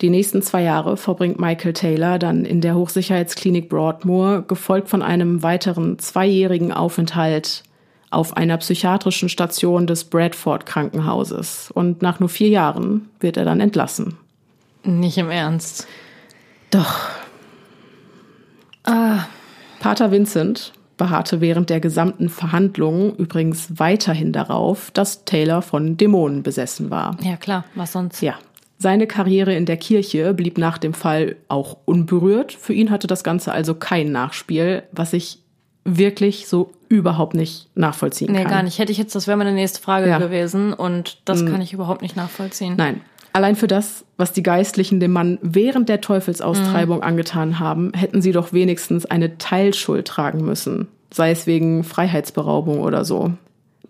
[0.03, 5.43] Die nächsten zwei Jahre verbringt Michael Taylor dann in der Hochsicherheitsklinik Broadmoor, gefolgt von einem
[5.43, 7.63] weiteren zweijährigen Aufenthalt
[8.11, 11.71] auf einer psychiatrischen Station des Bradford Krankenhauses.
[11.73, 14.17] Und nach nur vier Jahren wird er dann entlassen.
[14.85, 15.87] Nicht im Ernst.
[16.71, 17.09] Doch.
[18.85, 19.27] Ah.
[19.81, 26.91] Pater Vincent beharrte während der gesamten Verhandlungen übrigens weiterhin darauf, dass Taylor von Dämonen besessen
[26.91, 27.17] war.
[27.23, 28.23] Ja, klar, was sonst?
[28.23, 28.35] Ja.
[28.79, 32.53] Seine Karriere in der Kirche blieb nach dem Fall auch unberührt.
[32.53, 35.39] Für ihn hatte das Ganze also kein Nachspiel, was ich
[35.87, 38.51] wirklich so überhaupt nicht nachvollziehen Nee, kann.
[38.51, 38.79] gar nicht.
[38.79, 40.19] Hätte ich jetzt, das wäre meine nächste Frage Ja.
[40.19, 42.75] gewesen und das kann ich überhaupt nicht nachvollziehen.
[42.77, 43.01] Nein.
[43.33, 48.33] Allein für das, was die Geistlichen dem Mann während der Teufelsaustreibung angetan haben, hätten sie
[48.33, 50.89] doch wenigstens eine Teilschuld tragen müssen.
[51.13, 53.33] Sei es wegen Freiheitsberaubung oder so.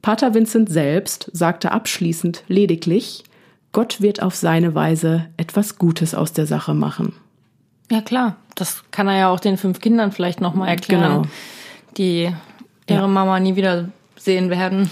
[0.03, 3.25] Pater Vincent selbst sagte abschließend lediglich,
[3.73, 7.13] Gott wird auf seine Weise etwas Gutes aus der Sache machen.
[7.91, 8.37] Ja, klar.
[8.55, 11.23] Das kann er ja auch den fünf Kindern vielleicht nochmal erklären, Genau.
[11.97, 12.33] Die
[12.89, 13.07] ihre Ja.
[13.07, 14.91] Mama nie wieder sehen werden.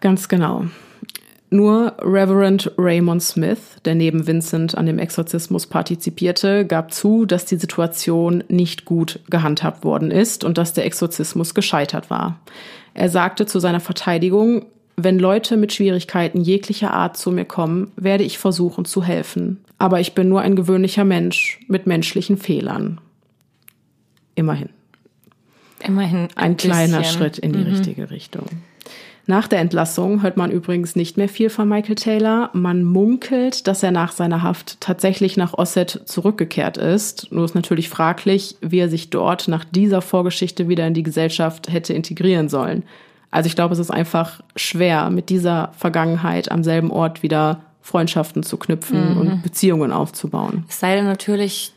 [0.00, 0.66] Ganz genau.
[1.50, 7.56] Nur Reverend Raymond Smith, der neben Vincent an dem Exorzismus partizipierte, gab zu, dass die
[7.56, 12.40] Situation nicht gut gehandhabt worden ist und dass der Exorzismus gescheitert war.
[12.94, 14.64] Er sagte zu seiner Verteidigung,
[14.96, 19.62] wenn Leute mit Schwierigkeiten jeglicher Art zu mir kommen, werde ich versuchen zu helfen.
[19.76, 22.98] Aber ich bin nur ein gewöhnlicher Mensch mit menschlichen Fehlern.
[24.34, 24.70] Immerhin.
[25.84, 27.18] Immerhin ein, Ein kleiner bisschen.
[27.18, 28.46] Schritt in die richtige Richtung.
[29.26, 32.50] Nach der Entlassung hört man übrigens nicht mehr viel von Michael Taylor.
[32.54, 37.30] Man munkelt, dass er nach seiner Haft tatsächlich nach Osset zurückgekehrt ist.
[37.30, 41.72] Nur ist natürlich fraglich, wie er sich dort nach dieser Vorgeschichte wieder in die Gesellschaft
[41.72, 42.82] hätte integrieren sollen.
[43.30, 48.42] Also ich glaube, es ist einfach schwer, mit dieser Vergangenheit am selben Ort wieder Freundschaften
[48.42, 50.64] zu knüpfen und Beziehungen aufzubauen.
[50.68, 51.72] Es sei denn natürlich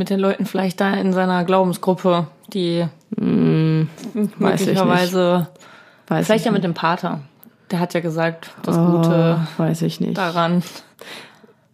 [0.00, 2.86] mit den Leuten vielleicht da in seiner Glaubensgruppe, die
[3.18, 4.76] Hm, Weiß ich nicht.
[4.76, 5.48] möglicherweise,
[6.08, 7.20] Weiß vielleicht ich ja mit dem Pater.
[7.70, 10.16] Der hat ja gesagt, das Oh, Gute weiß ich nicht.
[10.16, 10.62] daran.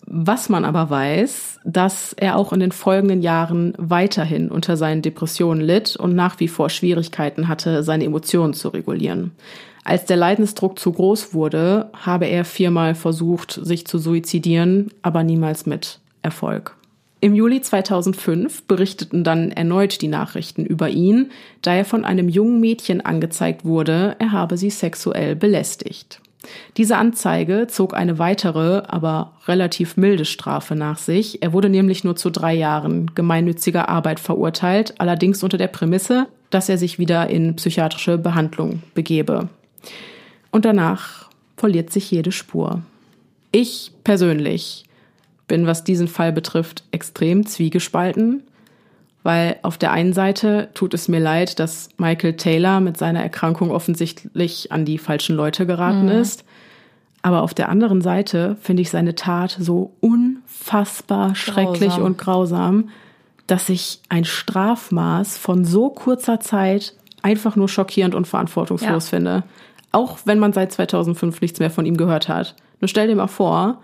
[0.08, 5.60] Was man aber weiß, dass er auch in den folgenden Jahren weiterhin unter seinen Depressionen
[5.60, 9.32] litt und nach wie vor Schwierigkeiten hatte, seine Emotionen zu regulieren.
[9.84, 15.64] Als der Leidensdruck zu groß wurde, habe er viermal versucht, sich zu suizidieren, aber niemals
[15.64, 16.74] mit Erfolg.
[17.20, 21.30] Im Juli 2005 berichteten dann erneut die Nachrichten über ihn,
[21.62, 26.20] da er von einem jungen Mädchen angezeigt wurde, er habe sie sexuell belästigt.
[26.76, 31.42] Diese Anzeige zog eine weitere, aber relativ milde Strafe nach sich.
[31.42, 36.68] Er wurde nämlich nur zu drei Jahren gemeinnütziger Arbeit verurteilt, allerdings unter der Prämisse, dass
[36.68, 39.48] er sich wieder in psychiatrische Behandlung begebe.
[40.50, 42.82] Und danach verliert sich jede Spur.
[43.50, 44.84] Ich persönlich
[45.48, 48.42] bin, was diesen Fall betrifft, extrem zwiegespalten,
[49.22, 53.70] weil auf der einen Seite tut es mir leid, dass Michael Taylor mit seiner Erkrankung
[53.70, 56.44] offensichtlich an die falschen Leute geraten ist.
[57.22, 62.02] Aber auf der anderen Seite finde ich seine Tat so unfassbar schrecklich Grausam.
[62.04, 62.88] und grausam,
[63.48, 69.10] dass ich ein Strafmaß von so kurzer Zeit einfach nur schockierend und verantwortungslos Ja.
[69.10, 69.42] finde.
[69.90, 72.54] Auch wenn man seit 2005 nichts mehr von ihm gehört hat.
[72.80, 73.80] Nur stell dir mal vor,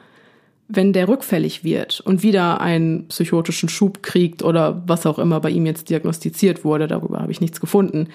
[0.75, 5.51] wenn der rückfällig wird und wieder einen psychotischen Schub kriegt oder was auch immer bei
[5.51, 8.09] ihm jetzt diagnostiziert wurde, darüber habe ich nichts gefunden,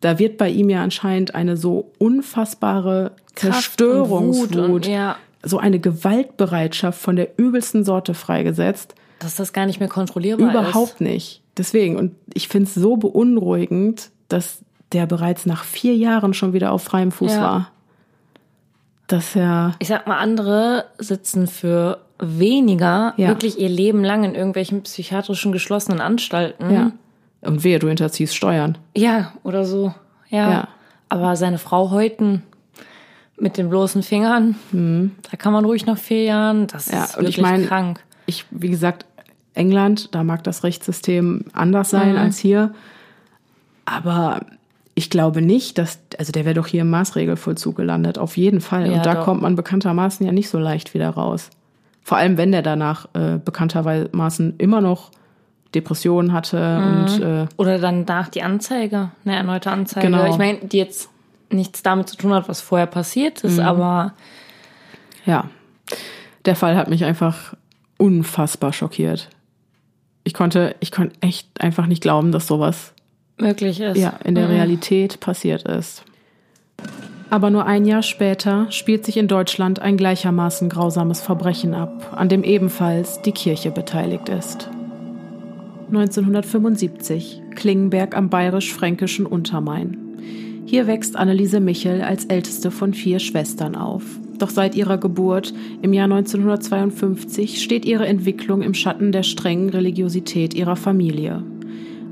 [0.00, 5.16] da wird bei ihm ja anscheinend eine so unfassbare und Zerstörungswut, und- ja.
[5.42, 8.94] so eine Gewaltbereitschaft von der übelsten Sorte freigesetzt.
[9.18, 11.42] Dass das gar nicht mehr kontrollierbar Überhaupt nicht.
[11.56, 14.58] Deswegen, und ich finde es so beunruhigend, dass
[14.92, 17.40] der bereits nach vier Jahren schon wieder auf freiem Fuß Ja.
[17.42, 17.70] war.
[19.12, 23.28] Dass er Ich sag mal, andere sitzen für weniger Ja.
[23.28, 26.70] wirklich ihr Leben lang in irgendwelchen psychiatrischen geschlossenen Anstalten.
[26.72, 26.92] Ja.
[27.42, 28.78] Und wehe, du hinterziehst Steuern.
[28.96, 29.92] Ja, oder so.
[30.30, 30.50] Ja.
[30.50, 30.68] Ja.
[31.10, 32.42] Aber seine Frau Häuten
[33.36, 34.54] mit den bloßen Fingern,
[35.30, 36.94] da kann man ruhig nach vier Jahren, das Mhm.
[36.94, 38.00] Ja, ist und ich wirklich mein- krank.
[38.26, 39.04] Ich, wie gesagt,
[39.54, 42.18] England, da mag das Rechtssystem anders sein Mhm.
[42.18, 42.72] als hier.
[43.84, 44.40] Aber
[45.02, 48.86] ich glaube nicht, dass, also der wäre doch hier im Maßregelvollzug gelandet, auf jeden Fall.
[48.88, 49.24] Ja, und da doch.
[49.24, 51.50] kommt man bekanntermaßen ja nicht so leicht wieder raus.
[52.02, 55.10] Vor allem, wenn der danach äh, bekanntermaßen immer noch
[55.74, 60.06] Depressionen hatte und äh, Oder dann nach die Anzeige, eine erneute Anzeige.
[60.06, 60.26] Genau.
[60.30, 61.08] Ich meine, die jetzt
[61.50, 63.50] nichts damit zu tun hat, was vorher passiert Mhm.
[63.50, 64.12] ist, aber
[65.26, 65.48] Ja,
[66.44, 67.54] der Fall hat mich einfach
[67.98, 69.30] unfassbar schockiert.
[70.24, 72.92] Ich konnte, ich konnte echt einfach nicht glauben, dass sowas
[73.38, 73.96] möglich ist.
[73.96, 76.04] ja in der Realität passiert ist.
[77.30, 82.28] Aber nur ein Jahr später spielt sich in Deutschland ein gleichermaßen grausames Verbrechen ab, an
[82.28, 84.68] dem ebenfalls die Kirche beteiligt ist.
[85.88, 89.96] 1975, Klingenberg am bayerisch-fränkischen Untermain.
[90.66, 94.02] Hier wächst Anneliese Michel als älteste von vier Schwestern auf.
[94.38, 100.54] Doch seit ihrer Geburt im Jahr 1952 steht ihre Entwicklung im Schatten der strengen Religiosität
[100.54, 101.42] ihrer Familie.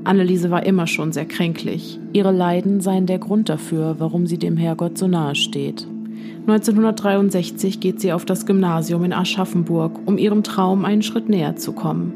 [0.03, 1.99] Anneliese war immer schon sehr kränklich.
[2.13, 5.87] Ihre Leiden seien der Grund dafür, warum sie dem Herrgott so nahe steht.
[6.47, 11.73] 1963 geht sie auf das Gymnasium in Aschaffenburg, um ihrem Traum einen Schritt näher zu
[11.73, 12.13] kommen.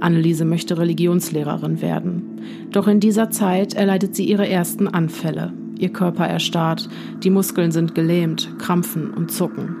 [0.00, 2.40] Anneliese möchte Religionslehrerin werden.
[2.72, 5.52] Doch in dieser Zeit erleidet sie ihre ersten Anfälle.
[5.78, 6.88] Ihr Körper erstarrt,
[7.22, 9.76] die Muskeln sind gelähmt, krampfen und zucken.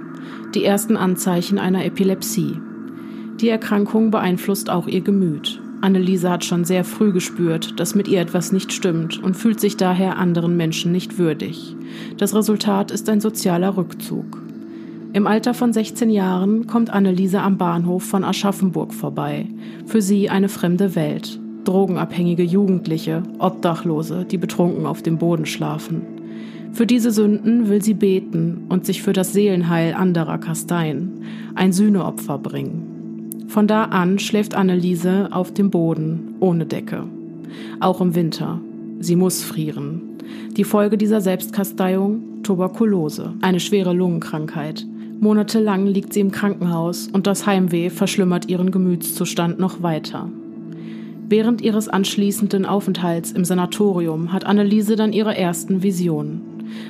[0.54, 2.60] Die ersten Anzeichen einer Epilepsie.
[3.40, 5.60] Die Erkrankung beeinflusst auch ihr Gemüt.
[5.80, 9.76] Anneliese hat schon sehr früh gespürt, dass mit ihr etwas nicht stimmt und fühlt sich
[9.76, 11.76] daher anderen Menschen nicht würdig.
[12.16, 14.42] Das Resultat ist ein sozialer Rückzug.
[15.12, 19.46] Im Alter von 16 Jahren kommt Anneliese am Bahnhof von Aschaffenburg vorbei.
[19.86, 21.40] Für sie eine fremde Welt.
[21.64, 26.02] Drogenabhängige Jugendliche, Obdachlose, die betrunken auf dem Boden schlafen.
[26.72, 31.22] Für diese Sünden will sie beten und sich für das Seelenheil anderer kasteien,
[31.54, 32.97] ein Sühneopfer bringen.
[33.48, 37.04] Von da an schläft Anneliese auf dem Boden, ohne Decke.
[37.80, 38.60] Auch im Winter.
[39.00, 40.02] Sie muss frieren.
[40.56, 42.42] Die Folge dieser Selbstkasteiung?
[42.42, 44.86] Tuberkulose, eine schwere Lungenkrankheit.
[45.20, 50.28] Monatelang liegt sie im Krankenhaus und das Heimweh verschlimmert ihren Gemütszustand noch weiter.
[51.28, 56.42] Während ihres anschließenden Aufenthalts im Sanatorium hat Anneliese dann ihre ersten Visionen.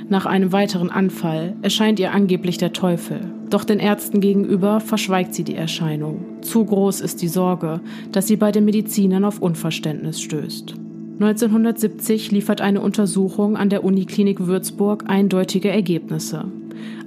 [0.08, 3.37] Nach einem weiteren Anfall erscheint ihr angeblich der Teufel.
[3.50, 6.24] Doch den Ärzten gegenüber verschweigt sie die Erscheinung.
[6.42, 7.80] Zu groß ist die Sorge,
[8.12, 10.74] dass sie bei den Medizinern auf Unverständnis stößt.
[11.20, 16.44] 1970 liefert eine Untersuchung an der Uniklinik Würzburg eindeutige Ergebnisse.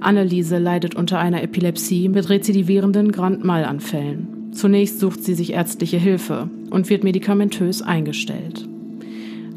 [0.00, 4.50] Anneliese leidet unter einer Epilepsie mit rezidivierenden Grand Mal-Anfällen.
[4.52, 8.68] Zunächst sucht sie sich ärztliche Hilfe und wird medikamentös eingestellt.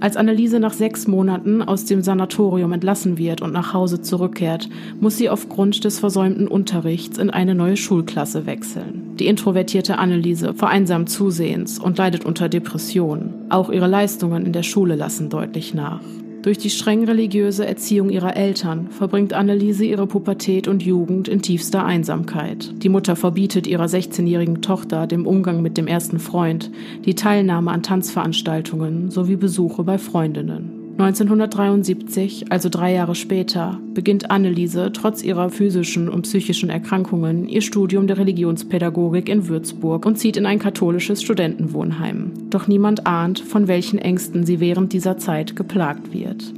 [0.05, 5.17] Als Anneliese nach sechs Monaten aus dem Sanatorium entlassen wird und nach Hause zurückkehrt, muss
[5.17, 9.15] sie aufgrund des versäumten Unterrichts in eine neue Schulklasse wechseln.
[9.17, 13.33] Die introvertierte Anneliese vereinsamt zusehends und leidet unter Depressionen.
[13.49, 16.01] Auch ihre Leistungen in der Schule lassen deutlich nach.
[16.45, 21.83] Durch die streng religiöse Erziehung ihrer Eltern verbringt Anneliese ihre Pubertät und Jugend in tiefster
[21.83, 22.71] Einsamkeit.
[22.83, 26.69] Die Mutter verbietet ihrer 16-jährigen Tochter den Umgang mit dem ersten Freund,
[27.03, 30.74] die Teilnahme an Tanzveranstaltungen sowie Besuche bei Freundinnen.
[30.97, 38.07] 1973, also drei Jahre später, beginnt Anneliese trotz ihrer physischen und psychischen Erkrankungen ihr Studium
[38.07, 42.31] der Religionspädagogik in Würzburg und zieht in ein katholisches Studentenwohnheim.
[42.49, 46.53] Doch niemand ahnt, von welchen Ängsten sie während dieser Zeit geplagt wird.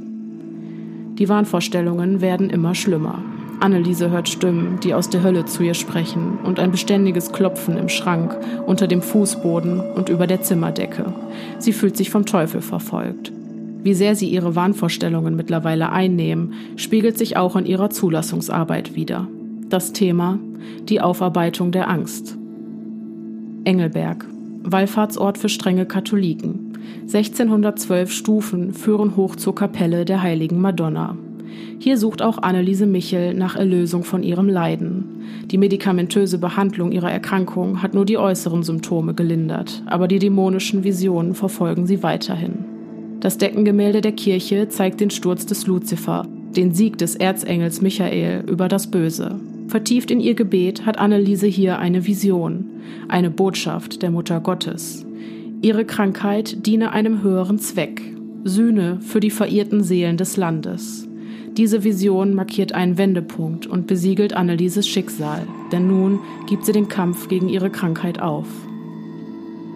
[1.18, 3.20] Die Wahnvorstellungen werden immer schlimmer.
[3.58, 7.88] Anneliese hört Stimmen, die aus der Hölle zu ihr sprechen und ein beständiges Klopfen im
[7.88, 11.12] Schrank, unter dem Fußboden und über der Zimmerdecke.
[11.58, 13.32] Sie fühlt sich vom Teufel verfolgt.
[13.82, 19.28] Wie sehr sie ihre Wahnvorstellungen mittlerweile einnehmen, spiegelt sich auch in ihrer Zulassungsarbeit wider.
[19.68, 20.38] Das Thema
[20.88, 22.36] die Aufarbeitung der Angst.
[23.64, 24.26] Engelberg,
[24.62, 26.72] Wallfahrtsort für strenge Katholiken.
[27.02, 31.16] 1612 Stufen führen hoch zur Kapelle der heiligen Madonna.
[31.78, 35.22] Hier sucht auch Anneliese Michel nach Erlösung von ihrem Leiden.
[35.46, 41.34] Die medikamentöse Behandlung ihrer Erkrankung hat nur die äußeren Symptome gelindert, aber die dämonischen Visionen
[41.34, 42.77] verfolgen sie weiterhin.
[43.20, 46.26] Das Deckengemälde der Kirche zeigt den Sturz des Luzifer,
[46.56, 49.40] den Sieg des Erzengels Michael über das Böse.
[49.66, 52.66] Vertieft in ihr Gebet hat Anneliese hier eine Vision,
[53.08, 55.04] eine Botschaft der Mutter Gottes.
[55.60, 58.00] Ihre Krankheit diene einem höheren Zweck,
[58.44, 61.08] Sühne für die verirrten Seelen des Landes.
[61.56, 67.26] Diese Vision markiert einen Wendepunkt und besiegelt Annelieses Schicksal, denn nun gibt sie den Kampf
[67.26, 68.46] gegen ihre Krankheit auf.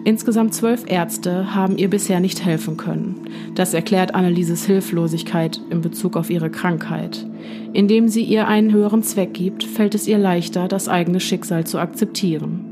[0.05, 3.29] Insgesamt zwölf Ärzte haben ihr bisher nicht helfen können.
[3.55, 7.25] Das erklärt Annelieses Hilflosigkeit in Bezug auf ihre Krankheit.
[7.73, 11.79] Indem sie ihr einen höheren Zweck gibt, fällt es ihr leichter, das eigene Schicksal zu
[11.79, 12.69] akzeptieren.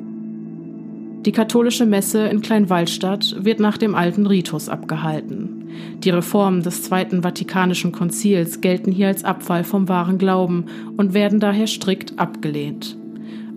[1.25, 5.69] Die katholische Messe in Kleinwaldstadt wird nach dem alten Ritus abgehalten.
[5.99, 10.64] Die Reformen des Zweiten Vatikanischen Konzils gelten hier als Abfall vom wahren Glauben
[10.97, 12.97] und werden daher strikt abgelehnt.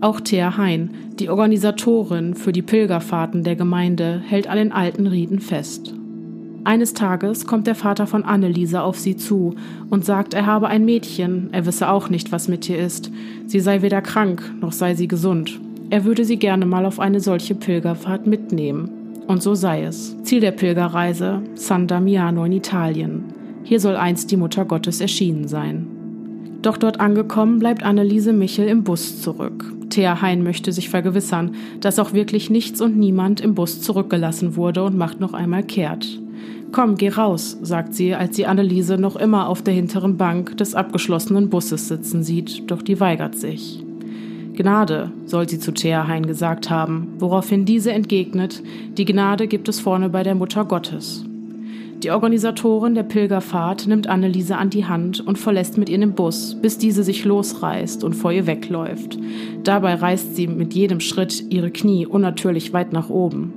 [0.04, 5.40] Auch Thea Hein, die Organisatorin für die Pilgerfahrten der Gemeinde, hält an den alten Riten
[5.40, 5.94] fest.
[6.66, 9.56] Eines Tages kommt der Vater von Anneliese auf sie zu
[9.90, 13.12] und sagt, er habe ein Mädchen, er wisse auch nicht, was mit ihr ist.
[13.48, 15.62] Sie sei weder krank, noch sei sie gesund.
[15.90, 18.90] Er würde sie gerne mal auf eine solche Pilgerfahrt mitnehmen.
[19.28, 20.22] Und so sei es.
[20.24, 23.24] Ziel der Pilgerreise San Damiano in Italien.
[23.64, 25.88] Hier soll einst die Mutter Gottes erschienen sein.
[26.62, 29.74] Doch dort angekommen bleibt Anneliese Michel im Bus zurück.
[29.94, 34.84] Thea Hein möchte sich vergewissern, dass auch wirklich nichts und niemand im Bus zurückgelassen wurde
[34.84, 36.20] und macht noch einmal kehrt.
[36.72, 40.74] Komm, geh raus, sagt sie, als sie Anneliese noch immer auf der hinteren Bank des
[40.74, 43.84] abgeschlossenen Busses sitzen sieht, doch die weigert sich.
[44.56, 48.64] Gnade, soll sie zu Thea Hein gesagt haben, woraufhin diese entgegnet,
[48.98, 51.26] die Gnade gibt es vorne bei der Mutter Gottes.
[52.04, 56.58] Die Organisatorin der Pilgerfahrt nimmt Anneliese an die Hand und verlässt mit ihr den Bus,
[56.62, 59.18] bis diese sich losreißt und vor ihr wegläuft.
[59.64, 63.54] Dabei reißt sie mit jedem Schritt ihre Knie unnatürlich weit nach oben.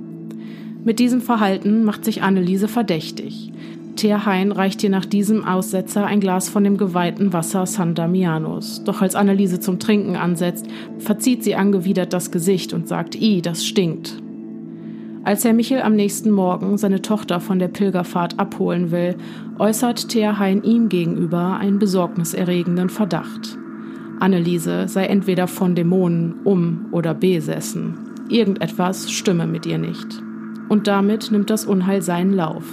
[0.85, 3.51] Mit diesem Verhalten macht sich Anneliese verdächtig.
[3.97, 8.81] Thea Hein reicht ihr nach diesem Aussetzer ein Glas von dem geweihten Wasser San Damianos.
[8.85, 10.67] Doch als Anneliese zum Trinken ansetzt,
[10.99, 14.21] verzieht sie angewidert das Gesicht und sagt, i, das stinkt.
[15.27, 19.17] Als Herr Michel am nächsten Morgen seine Tochter von der Pilgerfahrt abholen will,
[19.59, 23.57] äußert Thea Hein ihm gegenüber einen besorgniserregenden Verdacht.
[24.21, 27.95] Anneliese sei entweder von Dämonen um- oder besessen.
[28.29, 30.23] Irgendetwas stimme mit ihr nicht.
[30.69, 32.63] Und damit nimmt das Unheil seinen Lauf.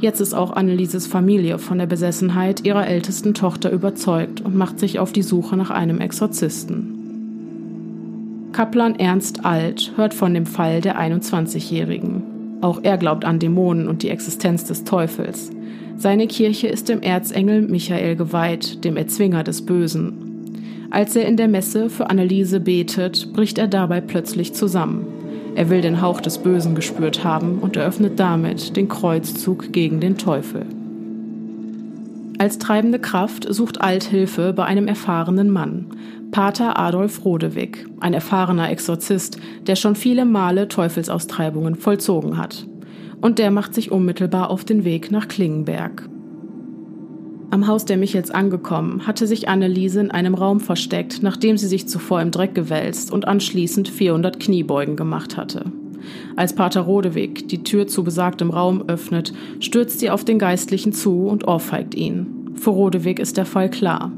[0.00, 4.98] Jetzt ist auch Annelieses Familie von der Besessenheit ihrer ältesten Tochter überzeugt und macht sich
[4.98, 6.91] auf die Suche nach einem Exorzisten.
[8.52, 12.58] Kaplan Ernst Alt hört von dem Fall der 21-Jährigen.
[12.60, 15.50] Auch er glaubt an Dämonen und die Existenz des Teufels.
[15.96, 20.88] Seine Kirche ist dem Erzengel Michael geweiht, dem Erzwinger des Bösen.
[20.90, 25.06] Als er in der Messe für Anneliese betet, bricht er dabei plötzlich zusammen.
[25.54, 30.18] Er will den Hauch des Bösen gespürt haben und eröffnet damit den Kreuzzug gegen den
[30.18, 30.66] Teufel.
[32.36, 35.86] Als treibende Kraft sucht Alt Hilfe bei einem erfahrenen Mann,
[36.32, 42.66] Pater Adolf Rodewig, ein erfahrener Exorzist, der schon viele Male Teufelsaustreibungen vollzogen hat.
[43.20, 46.08] Und der macht sich unmittelbar auf den Weg nach Klingenberg.
[47.50, 51.86] Am Haus der Michels angekommen, hatte sich Anneliese in einem Raum versteckt, nachdem sie sich
[51.86, 55.66] zuvor im Dreck gewälzt und anschließend 400 Kniebeugen gemacht hatte.
[56.34, 61.26] Als Pater Rodewig die Tür zu besagtem Raum öffnet, stürzt sie auf den Geistlichen zu
[61.26, 62.54] und ohrfeigt ihn.
[62.54, 64.12] Für Rodewig ist der Fall klar.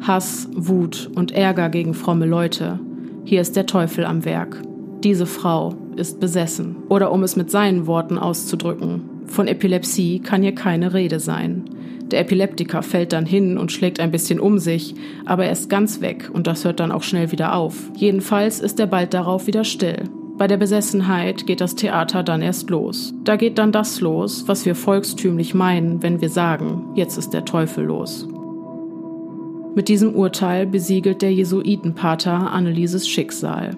[0.00, 2.80] Hass, Wut und Ärger gegen fromme Leute.
[3.24, 4.62] Hier ist der Teufel am Werk.
[5.04, 6.76] Diese Frau ist besessen.
[6.88, 11.64] Oder um es mit seinen Worten auszudrücken, von Epilepsie kann hier keine Rede sein.
[12.10, 14.94] Der Epileptiker fällt dann hin und schlägt ein bisschen um sich,
[15.26, 17.90] aber er ist ganz weg und das hört dann auch schnell wieder auf.
[17.94, 20.04] Jedenfalls ist er bald darauf wieder still.
[20.36, 23.12] Bei der Besessenheit geht das Theater dann erst los.
[23.24, 27.44] Da geht dann das los, was wir volkstümlich meinen, wenn wir sagen, jetzt ist der
[27.44, 28.26] Teufel los.
[29.74, 33.76] Mit diesem Urteil besiegelt der Jesuitenpater Annelieses Schicksal.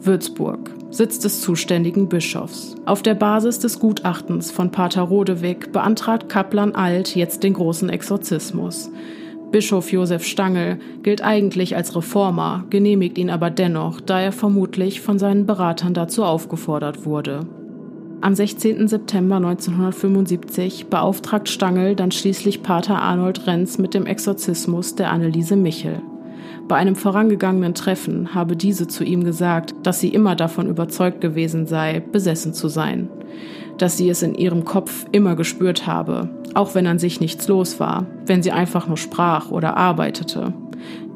[0.00, 2.74] Würzburg, Sitz des zuständigen Bischofs.
[2.84, 8.90] Auf der Basis des Gutachtens von Pater Rodewig beantragt Kaplan Alt jetzt den großen Exorzismus.
[9.52, 15.20] Bischof Josef Stangl gilt eigentlich als Reformer, genehmigt ihn aber dennoch, da er vermutlich von
[15.20, 17.46] seinen Beratern dazu aufgefordert wurde.
[18.22, 18.86] Am 16.
[18.86, 26.00] September 1975 beauftragt Stangl dann schließlich Pater Arnold Renz mit dem Exorzismus der Anneliese Michel.
[26.68, 31.66] Bei einem vorangegangenen Treffen habe diese zu ihm gesagt, dass sie immer davon überzeugt gewesen
[31.66, 33.08] sei, besessen zu sein.
[33.78, 37.80] Dass sie es in ihrem Kopf immer gespürt habe, auch wenn an sich nichts los
[37.80, 40.54] war, wenn sie einfach nur sprach oder arbeitete.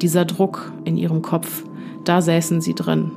[0.03, 1.63] Dieser Druck in ihrem Kopf,
[2.05, 3.13] da säßen sie drin.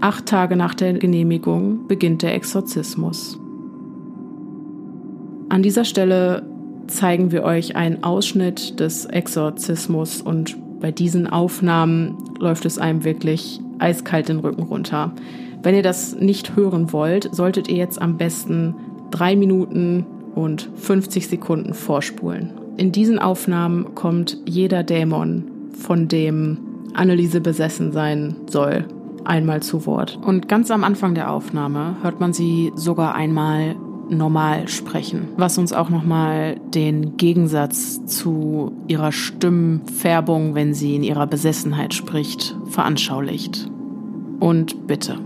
[0.00, 3.38] Acht Tage nach der Genehmigung beginnt der Exorzismus.
[5.48, 6.46] An dieser Stelle
[6.86, 13.60] zeigen wir euch einen Ausschnitt des Exorzismus und bei diesen Aufnahmen läuft es einem wirklich
[13.78, 15.12] eiskalt den Rücken runter.
[15.62, 18.74] Wenn ihr das nicht hören wollt, solltet ihr jetzt am besten
[19.10, 20.04] drei Minuten
[20.34, 22.52] und 50 Sekunden vorspulen.
[22.76, 26.58] In diesen Aufnahmen kommt jeder Dämon, von dem
[26.94, 28.84] Anneliese besessen sein soll,
[29.26, 30.18] einmal zu Wort.
[30.22, 33.76] Und ganz am Anfang der Aufnahme hört man sie sogar einmal
[34.08, 41.26] normal sprechen, was uns auch nochmal den Gegensatz zu ihrer Stimmfärbung, wenn sie in ihrer
[41.26, 43.68] Besessenheit spricht, veranschaulicht.
[44.38, 45.18] Und bitte.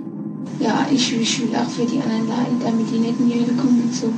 [0.61, 4.13] Ja, ich, ich will auch für die anderen leiden, damit die nicht Jünger kommen so.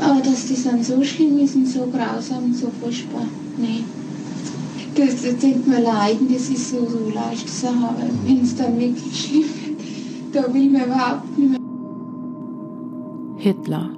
[0.00, 3.84] Aber dass die dann so schlimm ist und so grausam und so furchtbar, nee.
[4.96, 8.78] Das, das tut mir leiden, das ist so, so leicht zu aber wenn es dann
[8.78, 11.60] wirklich schlimm wird, da will man überhaupt nicht mehr.
[13.38, 13.90] Hitler.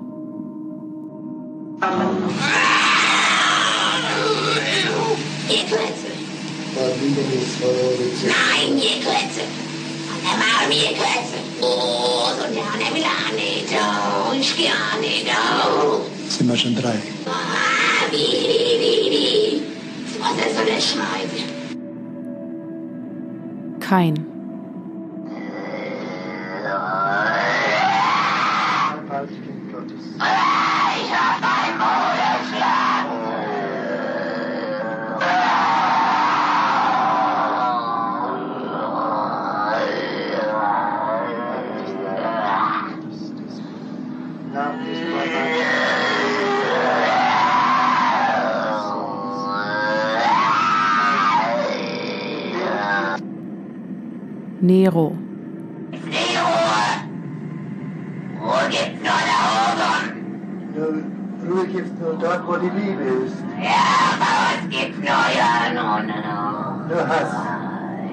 [5.49, 6.11] Ihr Klötze.
[8.27, 9.45] Nein, ihr Klötze.
[10.09, 11.39] Und der Maul mir Klötze.
[11.61, 13.69] Oh, so der der will auch nicht.
[13.73, 15.27] Oh, ich geh auch nicht.
[15.29, 16.01] Oh.
[16.29, 16.99] Sind wir schon drei?
[17.27, 19.46] Ah, wie, wie, wie, wie.
[20.21, 21.43] Was ist so eine Schneide?
[23.81, 24.36] Kein.
[54.67, 55.17] Nero.
[58.43, 59.39] Ruhe gibt's nur da
[59.71, 61.13] oben.
[61.49, 63.37] Ruhe gibt's nur dort, wo die Liebe ist.
[63.63, 66.89] Ja, bei uns gibt's nur ja, no, no, no.
[66.89, 67.33] Nur Hass.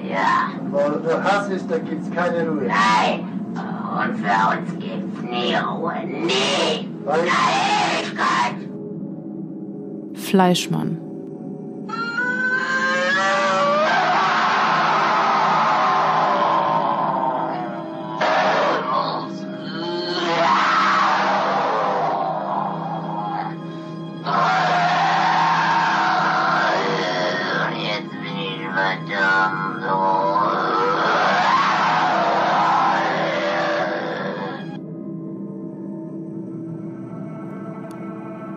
[0.08, 2.68] Ja, Und wo nur Hass ist, da gibt's keine Ruhe.
[2.68, 3.28] nein.
[3.56, 5.94] Und für uns gibt's nie Ruhe.
[6.06, 6.88] Nie.
[7.04, 7.24] Weil.
[10.14, 10.98] Fleischmann.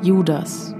[0.08, 0.74] Judas.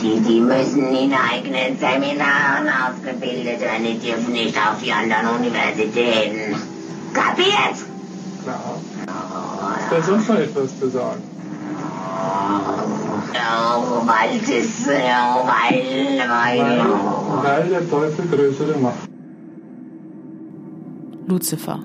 [0.00, 3.84] Die, die müssen in eigenen Seminaren ausgebildet werden.
[3.84, 6.54] Die dürfen nicht auf die anderen Universitäten.
[7.12, 7.78] Kapiert?
[8.44, 8.78] Klar.
[9.80, 11.20] Ist da sonst noch etwas zu sagen?
[13.34, 17.42] Oh, weil das, oh, weil, Weil, weil.
[17.42, 19.08] weil der Teufel größere Macht.
[21.26, 21.80] Luzifer.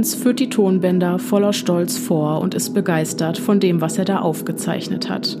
[0.00, 4.20] Renz führt die Tonbänder voller Stolz vor und ist begeistert von dem, was er da
[4.20, 5.36] aufgezeichnet hat.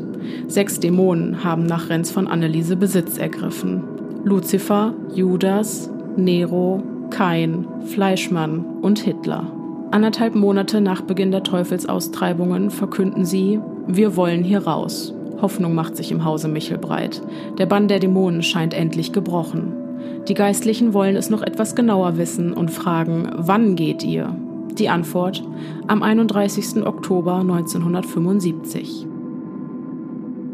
[0.48, 3.82] Sechs Dämonen haben nach Renz von Anneliese Besitz ergriffen.
[4.22, 5.88] Luzifer, Judas,
[6.18, 9.50] Nero, Kain, Fleischmann und Hitler.
[9.92, 15.14] Anderthalb Monate nach Beginn der Teufelsaustreibungen verkünden sie, wir wollen hier raus.
[15.40, 17.22] Hoffnung macht sich im Hause Michel breit.
[17.56, 19.72] Der Bann der Dämonen scheint endlich gebrochen.
[20.28, 24.36] Die Geistlichen wollen es noch etwas genauer wissen und fragen, wann geht ihr?
[24.78, 25.42] Die Antwort
[25.88, 26.86] am 31.
[26.86, 29.06] Oktober 1975.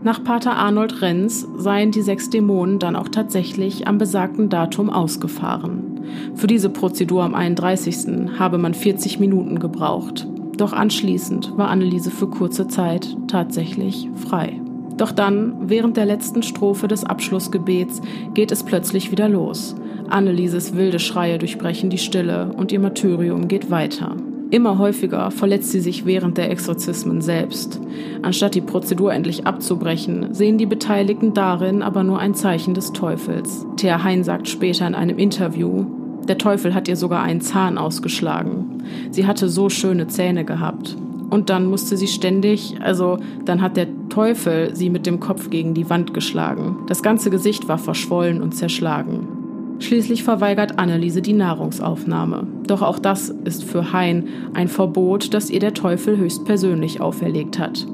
[0.02, 6.00] Nach Pater Arnold Renz seien die sechs Dämonen dann auch tatsächlich am besagten Datum ausgefahren.
[6.34, 8.38] Für diese Prozedur am 31.
[8.38, 10.26] habe man 40 Minuten gebraucht.
[10.56, 14.60] Doch anschließend war Anneliese für kurze Zeit tatsächlich frei.
[14.96, 18.00] Doch dann, während der letzten Strophe des Abschlussgebets,
[18.32, 19.76] geht es plötzlich wieder los.
[20.10, 24.16] Annelieses wilde Schreie durchbrechen die Stille und ihr Martyrium geht weiter.
[24.50, 27.80] Immer häufiger verletzt sie sich während der Exorzismen selbst.
[28.22, 33.66] Anstatt die Prozedur endlich abzubrechen, sehen die Beteiligten darin aber nur ein Zeichen des Teufels.
[33.76, 35.84] Thea Hein sagt später in einem Interview,
[36.28, 38.82] der Teufel hat ihr sogar einen Zahn ausgeschlagen.
[39.10, 40.96] Sie hatte so schöne Zähne gehabt.
[41.28, 45.74] Und dann musste sie ständig, also dann hat der Teufel sie mit dem Kopf gegen
[45.74, 46.84] die Wand geschlagen.
[46.86, 49.35] Das ganze Gesicht war verschwollen und zerschlagen.
[49.78, 52.46] Schließlich verweigert Anneliese die Nahrungsaufnahme.
[52.66, 57.86] Doch auch das ist für Hein ein Verbot, das ihr der Teufel höchstpersönlich auferlegt hat.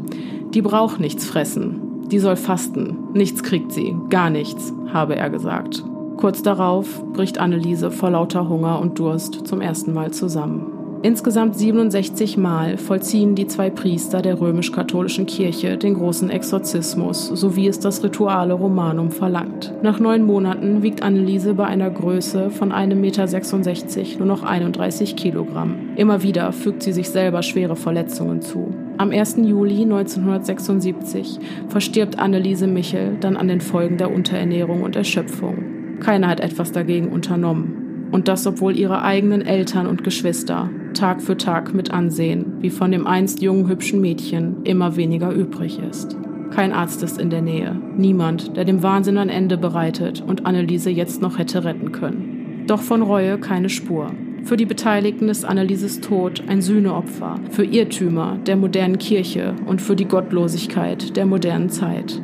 [0.54, 2.08] Die braucht nichts fressen.
[2.10, 2.96] Die soll fasten.
[3.14, 3.96] Nichts kriegt sie.
[4.10, 5.84] Gar nichts, habe er gesagt.
[6.16, 10.81] Kurz darauf bricht Anneliese vor lauter Hunger und Durst zum ersten Mal zusammen.
[11.04, 17.66] Insgesamt 67 Mal vollziehen die zwei Priester der römisch-katholischen Kirche den großen Exorzismus, so wie
[17.66, 19.74] es das Rituale Romanum verlangt.
[19.82, 25.74] Nach neun Monaten wiegt Anneliese bei einer Größe von 1,66 Meter nur noch 31 Kilogramm.
[25.96, 28.72] Immer wieder fügt sie sich selber schwere Verletzungen zu.
[28.96, 29.38] Am 1.
[29.38, 35.98] Juli 1976 verstirbt Anneliese Michel dann an den Folgen der Unterernährung und Erschöpfung.
[35.98, 37.81] Keiner hat etwas dagegen unternommen.
[38.12, 42.92] Und das, obwohl ihre eigenen Eltern und Geschwister Tag für Tag mit ansehen, wie von
[42.92, 46.16] dem einst jungen hübschen Mädchen immer weniger übrig ist.
[46.50, 50.90] Kein Arzt ist in der Nähe, niemand, der dem Wahnsinn ein Ende bereitet und Anneliese
[50.90, 52.64] jetzt noch hätte retten können.
[52.66, 54.10] Doch von Reue keine Spur.
[54.44, 59.96] Für die Beteiligten ist Annelieses Tod ein Sühneopfer, für Irrtümer der modernen Kirche und für
[59.96, 62.20] die Gottlosigkeit der modernen Zeit.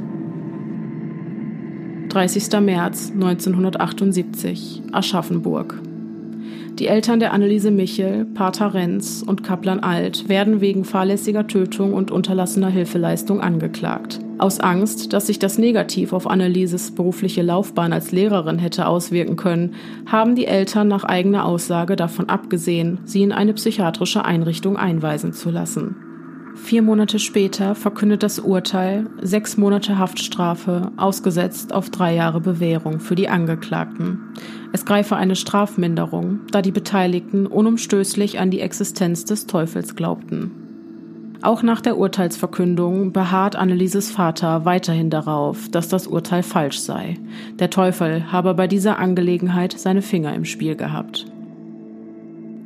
[2.09, 2.61] 30.
[2.61, 5.80] März 1978, Aschaffenburg.
[6.78, 12.11] Die Eltern der Anneliese Michel, Pater Renz und Kaplan Alt werden wegen fahrlässiger Tötung und
[12.11, 14.20] unterlassener Hilfeleistung angeklagt.
[14.38, 19.74] Aus Angst, dass sich das negativ auf Annelieses berufliche Laufbahn als Lehrerin hätte auswirken können,
[20.06, 25.50] haben die Eltern nach eigener Aussage davon abgesehen, sie in eine psychiatrische Einrichtung einweisen zu
[25.50, 26.07] lassen.
[26.55, 33.14] Vier Monate später verkündet das Urteil sechs Monate Haftstrafe, ausgesetzt auf drei Jahre Bewährung für
[33.14, 34.20] die Angeklagten.
[34.72, 40.51] Es greife eine Strafminderung, da die Beteiligten unumstößlich an die Existenz des Teufels glaubten.
[41.40, 47.16] Auch nach der Urteilsverkündung beharrt Annelieses Vater weiterhin darauf, dass das Urteil falsch sei.
[47.61, 51.26] Der Teufel habe bei dieser Angelegenheit seine Finger im Spiel gehabt.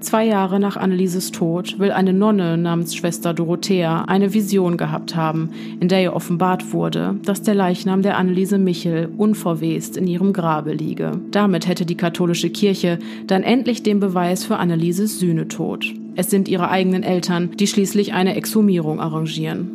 [0.02, 5.50] Zwei Jahre nach Annelieses Tod will eine Nonne namens Schwester Dorothea eine Vision gehabt haben,
[5.78, 10.72] in der ihr offenbart wurde, dass der Leichnam der Anneliese Michel unverwest in ihrem Grabe
[10.72, 11.12] liege.
[11.30, 12.98] Damit hätte die katholische Kirche
[13.28, 15.94] dann endlich den Beweis für Annelieses Sühnetod.
[16.16, 19.70] Es sind ihre eigenen Eltern, die schließlich eine Exhumierung arrangieren.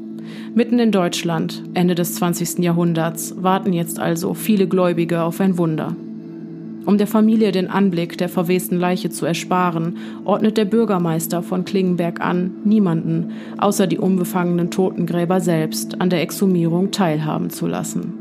[0.53, 2.59] Mitten in Deutschland, Ende des 20.
[2.59, 5.95] Jahrhunderts, warten jetzt also viele Gläubige auf ein Wunder.
[6.87, 12.21] Um der Familie den Anblick der verwesten Leiche zu ersparen, ordnet der Bürgermeister von Klingenberg
[12.21, 18.13] an, niemanden, außer die unbefangenen Totengräber selbst, an der Exhumierung teilhaben zu lassen.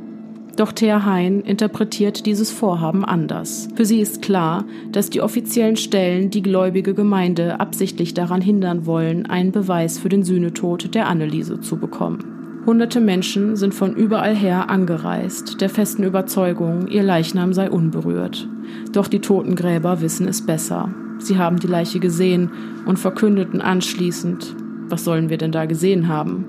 [0.56, 3.68] Doch Thea Hein interpretiert dieses Vorhaben anders.
[3.76, 9.26] Für sie ist klar, dass die offiziellen Stellen die gläubige Gemeinde absichtlich daran hindern wollen,
[9.26, 12.35] einen Beweis für den Sühnetod der Anneliese zu bekommen.
[12.66, 18.48] Hunderte Menschen sind von überall her angereist, der festen Überzeugung, ihr Leichnam sei unberührt.
[18.92, 20.92] Doch die Totengräber wissen es besser.
[21.20, 22.50] Sie haben die Leiche gesehen
[22.84, 24.56] und verkündeten anschließend,
[24.88, 26.44] was sollen wir denn da gesehen haben?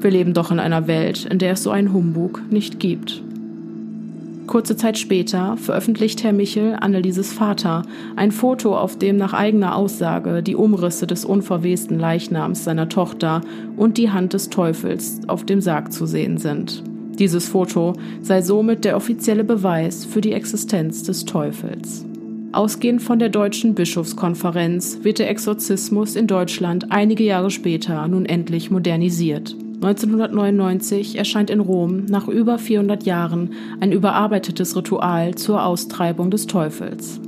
[0.00, 3.22] Wir leben doch in einer Welt, in der es so einen Humbug nicht gibt.
[4.50, 7.82] Kurze Zeit später veröffentlicht Herr Michel, Annelieses Vater,
[8.16, 13.42] ein Foto, auf dem nach eigener Aussage die Umrisse des unverwesten Leichnams seiner Tochter
[13.76, 16.82] und die Hand des Teufels auf dem Sarg zu sehen sind.
[17.16, 17.92] Dieses Foto
[18.22, 22.04] sei somit der offizielle Beweis für die Existenz des Teufels.
[22.50, 28.72] Ausgehend von der Deutschen Bischofskonferenz wird der Exorzismus in Deutschland einige Jahre später nun endlich
[28.72, 29.54] modernisiert.
[29.82, 37.18] 1999 erscheint in Rom nach über 400 Jahren ein überarbeitetes Ritual zur Austreibung des Teufels.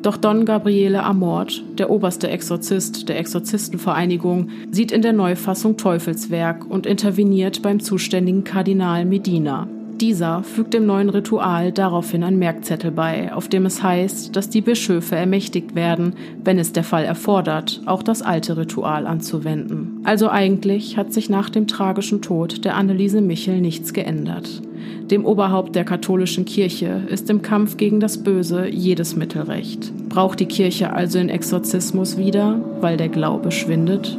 [0.00, 6.86] Doch Don Gabriele Amort, der oberste Exorzist der Exorzistenvereinigung, sieht in der Neufassung Teufelswerk und
[6.86, 9.68] interveniert beim zuständigen Kardinal Medina.
[10.00, 14.60] Dieser fügt dem neuen Ritual daraufhin ein Merkzettel bei, auf dem es heißt, dass die
[14.60, 20.00] Bischöfe ermächtigt werden, wenn es der Fall erfordert, auch das alte Ritual anzuwenden.
[20.04, 24.62] Also eigentlich hat sich nach dem tragischen Tod der Anneliese Michel nichts geändert.
[25.10, 29.92] Dem Oberhaupt der katholischen Kirche ist im Kampf gegen das Böse jedes Mittel recht.
[30.08, 34.16] Braucht die Kirche also den Exorzismus wieder, weil der Glaube schwindet?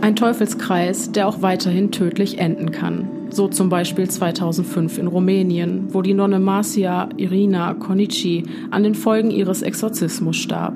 [0.00, 3.21] Ein Teufelskreis, der auch weiterhin tödlich enden kann.
[3.32, 9.30] So zum Beispiel 2005 in Rumänien, wo die Nonne Marcia Irina Konici an den Folgen
[9.30, 10.74] ihres Exorzismus starb.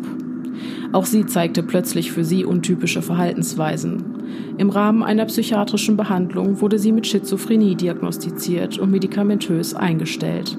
[0.92, 4.56] Auch sie zeigte plötzlich für sie untypische Verhaltensweisen.
[4.56, 10.56] Im Rahmen einer psychiatrischen Behandlung wurde sie mit Schizophrenie diagnostiziert und medikamentös eingestellt.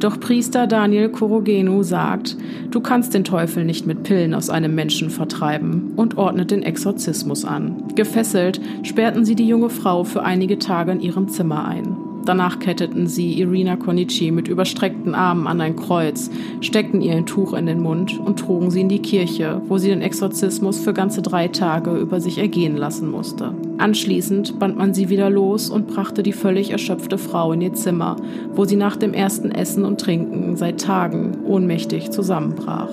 [0.00, 2.36] Doch Priester Daniel Korogenu sagt,
[2.70, 7.44] du kannst den Teufel nicht mit Pillen aus einem Menschen vertreiben und ordnet den Exorzismus
[7.44, 7.82] an.
[7.96, 12.07] Gefesselt sperrten sie die junge Frau für einige Tage in ihrem Zimmer ein.
[12.28, 17.54] Danach ketteten sie Irina Konichi mit überstreckten Armen an ein Kreuz, steckten ihr ein Tuch
[17.54, 21.22] in den Mund und trugen sie in die Kirche, wo sie den Exorzismus für ganze
[21.22, 23.54] drei Tage über sich ergehen lassen musste.
[23.78, 28.16] Anschließend band man sie wieder los und brachte die völlig erschöpfte Frau in ihr Zimmer,
[28.52, 32.90] wo sie nach dem ersten Essen und Trinken seit Tagen ohnmächtig zusammenbrach.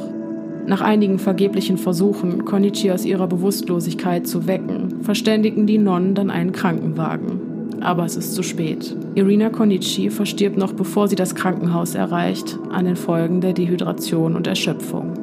[0.66, 6.54] Nach einigen vergeblichen Versuchen, Konichi aus ihrer Bewusstlosigkeit zu wecken, verständigten die Nonnen dann einen
[6.54, 7.55] Krankenwagen
[7.86, 8.96] aber es ist zu spät.
[9.16, 14.48] Irina Konichi verstirbt noch bevor sie das Krankenhaus erreicht, an den Folgen der Dehydration und
[14.48, 15.14] Erschöpfung.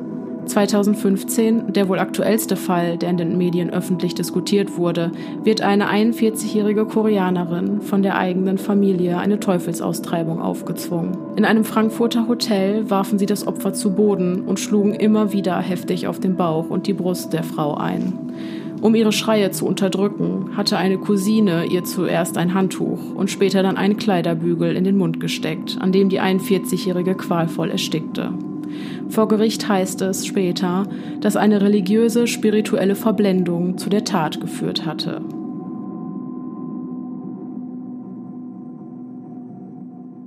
[0.47, 5.13] 2015, der wohl aktuellste Fall, der in den Medien öffentlich diskutiert wurde,
[5.45, 11.17] wird eine 41-jährige Koreanerin von der eigenen Familie eine Teufelsaustreibung aufgezwungen.
[11.37, 16.07] In einem Frankfurter Hotel warfen sie das Opfer zu Boden und schlugen immer wieder heftig
[16.09, 18.13] auf den Bauch und die Brust der Frau ein.
[18.83, 23.77] Um ihre Schreie zu unterdrücken, hatte eine Cousine ihr zuerst ein Handtuch und später dann
[23.77, 28.33] einen Kleiderbügel in den Mund gesteckt, an dem die 41-Jährige qualvoll erstickte.
[29.09, 30.89] Vor Gericht heißt es später,
[31.21, 35.21] dass eine religiöse, spirituelle Verblendung zu der Tat geführt hatte.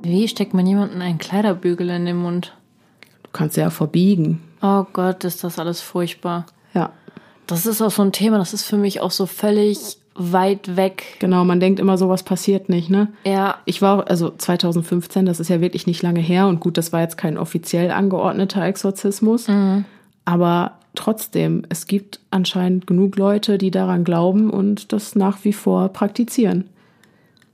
[0.01, 2.55] Wie steckt man jemanden einen Kleiderbügel in den Mund?
[3.23, 4.39] Du kannst ja verbiegen.
[4.61, 6.45] Oh Gott, ist das alles furchtbar.
[7.47, 11.17] Das ist auch so ein Thema, das ist für mich auch so völlig weit weg.
[11.19, 13.09] Genau, man denkt immer, sowas passiert nicht, ne?
[13.25, 13.57] Ja.
[13.65, 17.01] Ich war, also 2015, das ist ja wirklich nicht lange her und gut, das war
[17.01, 19.47] jetzt kein offiziell angeordneter Exorzismus.
[20.23, 25.89] Aber trotzdem, es gibt anscheinend genug Leute, die daran glauben und das nach wie vor
[25.89, 26.69] praktizieren.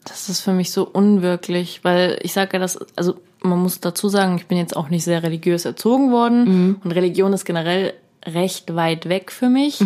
[0.04, 4.08] Das ist für mich so unwirklich, weil ich sage ja, dass, also man muss dazu
[4.08, 7.94] sagen, ich bin jetzt auch nicht sehr religiös erzogen worden und Religion ist generell
[8.26, 9.84] recht weit weg für mich.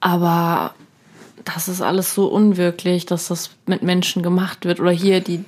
[0.00, 0.74] Aber
[1.44, 4.80] das ist alles so unwirklich, dass das mit Menschen gemacht wird.
[4.80, 5.44] Oder hier die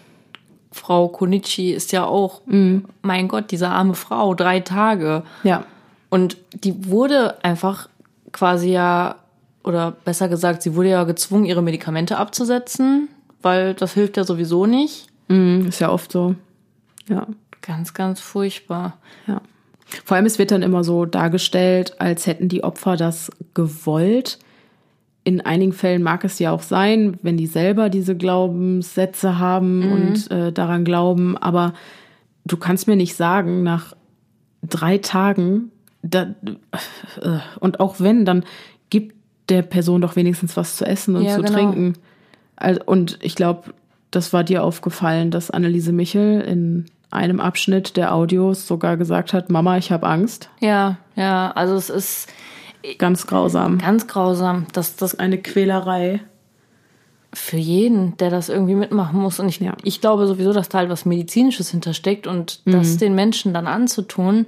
[0.72, 5.22] Frau Konichi ist ja auch, mein Gott, diese arme Frau, drei Tage.
[5.43, 5.64] Ja.
[6.11, 7.89] Und die wurde einfach
[8.32, 9.16] quasi ja,
[9.62, 13.09] oder besser gesagt, sie wurde ja gezwungen, ihre Medikamente abzusetzen,
[13.43, 15.09] weil das hilft ja sowieso nicht.
[15.28, 16.35] Mhm, ist ja oft so.
[17.09, 17.26] Ja.
[17.62, 18.99] Ganz, ganz furchtbar.
[19.26, 19.41] Ja.
[20.05, 24.39] Vor allem, es wird dann immer so dargestellt, als hätten die Opfer das gewollt.
[25.24, 30.30] In einigen Fällen mag es ja auch sein, wenn die selber diese Glaubenssätze haben und
[30.30, 31.37] äh, daran glauben.
[31.39, 31.72] Aber
[32.45, 33.95] du kannst mir nicht sagen, nach
[34.62, 35.70] drei Tagen,
[36.03, 36.35] da,
[37.22, 38.45] äh, und auch wenn, dann
[38.91, 39.14] gibt
[39.49, 41.55] der Person doch wenigstens was zu essen und Ja, zu genau.
[41.55, 41.95] trinken.
[42.57, 43.72] Also, und ich glaube,
[44.11, 49.51] das war dir aufgefallen, dass Anneliese Michel in einem Abschnitt der Audios sogar gesagt hat,
[49.51, 50.49] Mama, ich habe Angst.
[50.61, 52.29] Ja, ja, also es ist
[52.99, 53.79] Ganz grausam.
[53.79, 56.21] ganz grausam, dass das Eine Quälerei.
[57.33, 59.41] für jeden, der das irgendwie mitmachen muss.
[59.41, 59.75] Und ich, Ja.
[59.83, 64.47] ich glaube sowieso, dass da halt was Medizinisches hintersteckt und das den Menschen dann anzutun.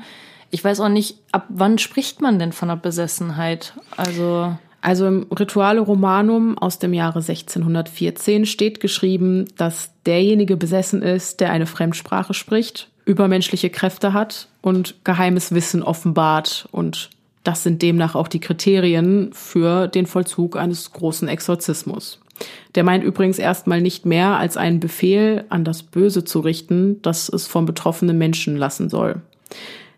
[0.52, 3.74] Ich weiß auch nicht, ab wann spricht man denn von einer Besessenheit?
[3.96, 4.56] Also,
[4.86, 11.50] Also im Rituale Romanum aus dem Jahre 1614 steht geschrieben, dass derjenige besessen ist, der
[11.50, 16.68] eine Fremdsprache spricht, übermenschliche Kräfte hat und geheimes Wissen offenbart.
[16.70, 17.10] Und
[17.42, 22.20] das sind demnach auch die Kriterien für den Vollzug eines großen Exorzismus.
[22.76, 27.28] Der meint übrigens erstmal nicht mehr als einen Befehl an das Böse zu richten, das
[27.28, 29.20] es vom betroffenen Menschen lassen soll.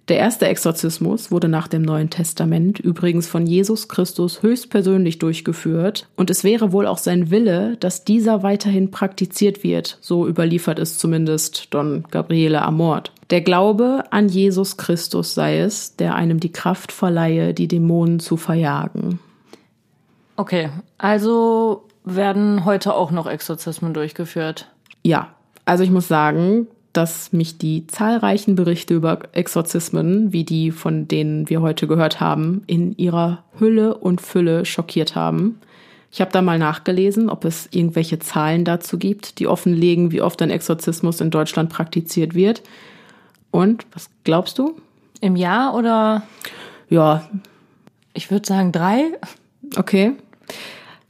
[0.08, 6.30] Der erste Exorzismus wurde nach dem Neuen Testament übrigens von Jesus Christus höchstpersönlich durchgeführt und
[6.30, 11.74] es wäre wohl auch sein Wille, dass dieser weiterhin praktiziert wird, so überliefert es zumindest
[11.74, 13.12] Don Gabriele Amort.
[13.28, 18.38] Der Glaube an Jesus Christus sei es, der einem die Kraft verleihe, die Dämonen zu
[18.38, 19.18] verjagen.
[20.36, 24.70] okay, also werden heute auch noch Exorzismen durchgeführt.
[25.02, 25.34] Ja,
[25.66, 31.48] also ich muss sagen, dass mich die zahlreichen Berichte über Exorzismen, wie die, von denen
[31.48, 35.60] wir heute gehört haben, in ihrer Hülle und Fülle schockiert haben.
[36.10, 40.40] Ich habe da mal nachgelesen, ob es irgendwelche Zahlen dazu gibt, die offenlegen, wie oft
[40.40, 42.62] ein Exorzismus in Deutschland praktiziert wird.
[43.50, 44.76] Und was glaubst du?
[45.20, 46.22] Im Jahr oder
[46.88, 47.28] Ja,
[48.14, 49.12] ich würde sagen drei?
[49.76, 50.14] Okay.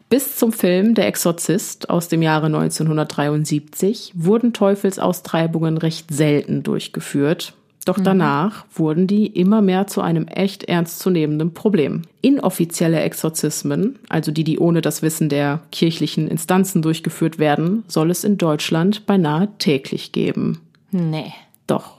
[0.09, 7.52] Bis zum Film Der Exorzist aus dem Jahre 1973 wurden Teufelsaustreibungen recht selten durchgeführt.
[7.84, 12.02] Doch danach wurden die immer mehr zu einem echt ernstzunehmenden Problem.
[12.20, 18.24] Inoffizielle Exorzismen, also die, die ohne das Wissen der kirchlichen Instanzen durchgeführt werden, soll es
[18.24, 20.61] in Deutschland beinahe täglich geben.
[20.90, 21.32] Nee.
[21.66, 21.97] Doch.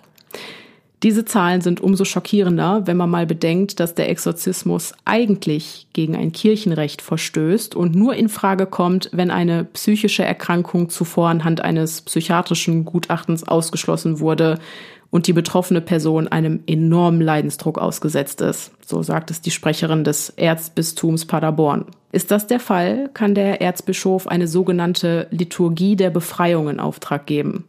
[1.02, 6.34] Diese Zahlen sind umso schockierender, wenn man mal bedenkt, dass der Exorzismus eigentlich gegen ein
[6.34, 12.84] Kirchenrecht verstößt und nur in Frage kommt, wenn eine psychische Erkrankung zuvor anhand eines psychiatrischen
[12.84, 14.60] Gutachtens ausgeschlossen wurde
[15.10, 18.72] und die betroffene Person einem enormen Leidensdruck ausgesetzt ist.
[18.86, 21.86] So sagt es die Sprecherin des Erzbistums Paderborn.
[22.12, 27.64] Ist das der Fall, kann der Erzbischof eine sogenannte Liturgie der Befreiung in Auftrag geben.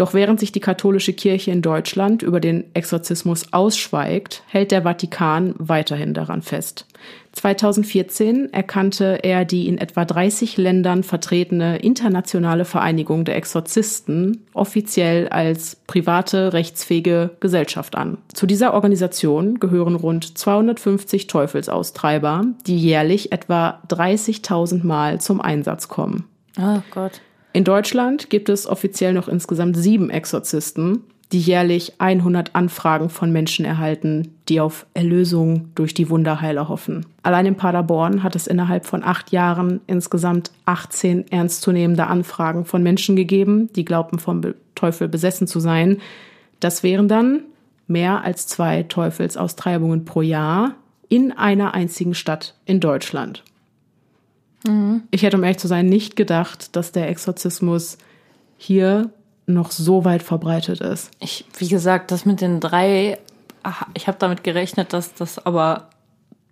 [0.00, 5.52] Doch während sich die katholische Kirche in Deutschland über den Exorzismus ausschweigt, hält der Vatikan
[5.58, 6.86] weiterhin daran fest.
[7.32, 15.76] 2014 erkannte er die in etwa 30 Ländern vertretene internationale Vereinigung der Exorzisten offiziell als
[15.86, 18.16] private rechtsfähige Gesellschaft an.
[18.32, 26.24] Zu dieser Organisation gehören rund 250 Teufelsaustreiber, die jährlich etwa 30.000 Mal zum Einsatz kommen.
[26.58, 27.20] Oh Gott.
[27.52, 33.64] In Deutschland gibt es offiziell noch insgesamt sieben Exorzisten, die jährlich 100 Anfragen von Menschen
[33.64, 37.06] erhalten, die auf Erlösung durch die Wunderheiler hoffen.
[37.22, 43.14] Allein in Paderborn hat es innerhalb von acht Jahren insgesamt 18 ernstzunehmende Anfragen von Menschen
[43.14, 44.42] gegeben, die glaubten vom
[44.74, 45.98] Teufel besessen zu sein.
[46.58, 47.42] Das wären dann
[47.86, 50.74] mehr als zwei Teufelsaustreibungen pro Jahr
[51.08, 53.44] in einer einzigen Stadt in Deutschland.
[55.10, 57.96] Ich hätte, um ehrlich zu sein, nicht gedacht, dass der Exorzismus
[58.58, 59.10] hier
[59.46, 61.10] noch so weit verbreitet ist.
[61.18, 63.18] Ich, wie gesagt, das mit den drei,
[63.62, 65.88] aha, ich habe damit gerechnet, dass das aber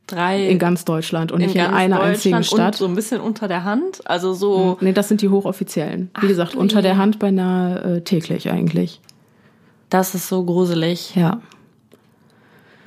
[0.06, 2.76] drei In ganz Deutschland und nicht in einer einzigen Stadt.
[2.76, 4.00] So ein bisschen unter der Hand.
[4.08, 6.10] Also so, Nee, das sind die hochoffiziellen.
[6.20, 6.96] Wie gesagt, du unter der.
[6.96, 9.00] Hand beinahe äh, täglich eigentlich.
[9.90, 11.14] das ist so gruselig.
[11.14, 11.42] Ja.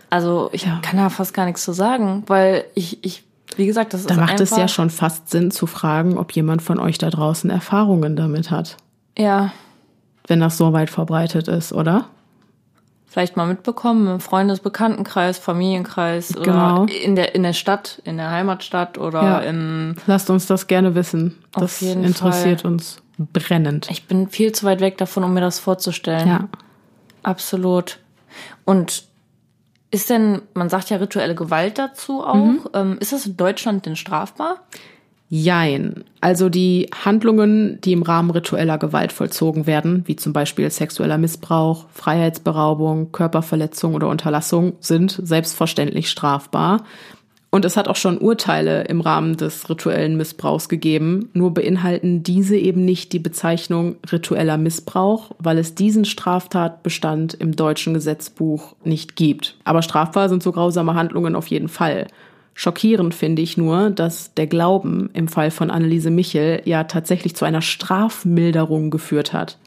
[0.09, 0.80] Also ich Ja.
[0.82, 3.24] kann da fast gar nichts zu sagen, weil ich, ich
[3.58, 6.32] wie gesagt, das Da ist macht einfach, es ja schon fast Sinn zu fragen, ob
[6.34, 8.78] jemand von euch da draußen Erfahrungen damit hat.
[9.18, 9.52] Ja,
[10.28, 12.06] Wenn das so weit verbreitet ist, oder?
[13.08, 16.84] vielleicht mal mitbekommen im Freundesbekanntenkreis, Familienkreis Genau.
[16.84, 19.39] oder in der in der Stadt, in der Heimatstadt oder Ja.
[19.39, 21.36] im Lasst uns das gerne wissen.
[21.52, 23.89] Das interessiert uns brennend.
[23.91, 26.26] ich bin viel zu weit weg davon, um mir das vorzustellen.
[26.26, 26.47] Ja.
[27.22, 27.99] Absolut.
[28.64, 29.04] Und
[29.92, 32.60] ist denn, man sagt ja rituelle Gewalt dazu auch, Mhm.
[32.74, 34.58] ähm, ist das in Deutschland denn strafbar?
[35.34, 36.04] Jein.
[36.20, 41.86] Also die Handlungen, die im Rahmen ritueller Gewalt vollzogen werden, wie zum Beispiel sexueller Missbrauch,
[41.94, 46.84] Freiheitsberaubung, Körperverletzung oder Unterlassung, sind selbstverständlich strafbar.
[47.54, 52.56] Und es hat auch schon Urteile im Rahmen des rituellen Missbrauchs gegeben, nur beinhalten diese
[52.56, 59.58] eben nicht die Bezeichnung ritueller Missbrauch, weil es diesen Straftatbestand im deutschen Gesetzbuch nicht gibt.
[59.66, 62.08] Aber strafbar sind so grausame Handlungen auf jeden Fall.
[62.54, 67.43] Schockierend finde ich nur, dass der Glauben im Fall von Anneliese Michel ja tatsächlich zu
[67.43, 69.58] einer Strafmilderung geführt hat.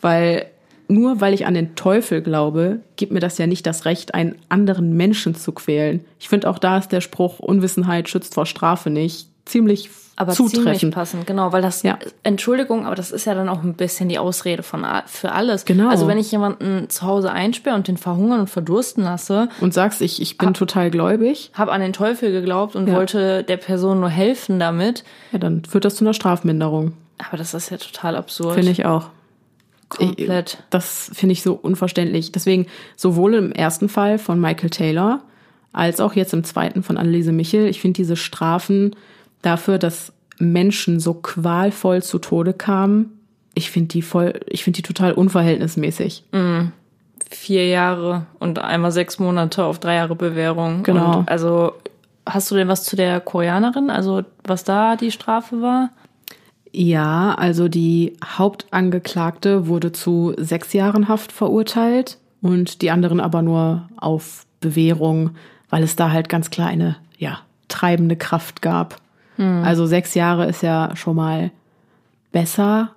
[0.00, 0.46] Weil
[0.88, 4.36] nur weil ich an den Teufel glaube, gibt mir das ja nicht das Recht, einen
[4.48, 6.04] anderen Menschen zu quälen.
[6.18, 10.54] Ich finde auch da ist der Spruch Unwissenheit schützt vor Strafe nicht ziemlich Aber ziemlich
[10.54, 10.94] zutreffend.
[10.94, 11.98] passend, genau, weil das, Ja.
[12.22, 15.64] Entschuldigung, aber das ist ja dann auch ein bisschen die Ausrede von, für alles.
[15.66, 15.90] Genau.
[15.90, 20.00] Also wenn ich jemanden zu Hause einsperre und den verhungern und verdursten lasse, Und sagst,
[20.00, 22.94] ich, ich bin total gläubig, habe an den Teufel geglaubt und Ja.
[22.94, 26.92] wollte der Person nur helfen damit, ja, dann führt das zu einer Strafminderung.
[27.18, 28.54] aber das ist ja total absurd.
[28.54, 29.10] Finde ich auch.
[29.96, 30.62] Komplett.
[30.70, 32.32] Das finde ich so unverständlich.
[32.32, 32.66] Deswegen
[32.96, 35.20] sowohl im ersten Fall von Michael Taylor
[35.72, 37.66] als auch jetzt im zweiten von Anneliese Michel.
[37.66, 38.94] Ich finde diese Strafen
[39.42, 43.20] dafür, dass Menschen so qualvoll zu Tode kamen,
[43.54, 46.24] ich finde die voll, ich finde die total unverhältnismäßig.
[47.30, 50.82] Vier Jahre und einmal sechs Monate auf drei Jahre Bewährung.
[50.82, 51.18] Genau.
[51.18, 51.72] Und also
[52.26, 53.90] hast du denn was zu der Koreanerin?
[53.90, 55.90] Also was da die Strafe war?
[56.76, 63.88] Ja, also die Hauptangeklagte wurde zu sechs Jahren Haft verurteilt und die anderen aber nur
[63.96, 65.30] auf Bewährung,
[65.70, 69.00] weil es da halt ganz klar eine, ja, treibende Kraft gab.
[69.36, 71.50] Also sechs Jahre ist ja schon mal
[72.30, 72.94] besser,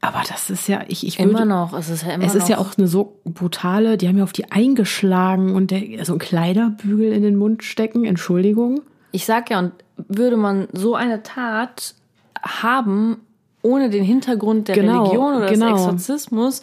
[0.00, 1.74] aber das ist ja, ich, ich würde, Immer noch.
[1.74, 2.42] Es ist ja immer es noch.
[2.42, 6.14] ist ja auch eine so brutale, die haben ja auf die eingeschlagen und der, so
[6.14, 8.80] ein Kleiderbügel in den Mund stecken, Entschuldigung.
[9.12, 9.72] Ich sag ja, und
[10.08, 11.94] würde man so eine Tat
[12.42, 13.18] haben,
[13.62, 15.72] ohne den Hintergrund der Genau, Religion oder genau.
[15.72, 16.62] des Exorzismus,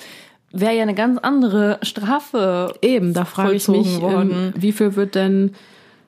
[0.52, 2.74] wäre ja eine ganz andere Strafe.
[2.82, 4.54] Eben, da frage ich mich, worden.
[4.56, 5.52] ähm, wie viel wird denn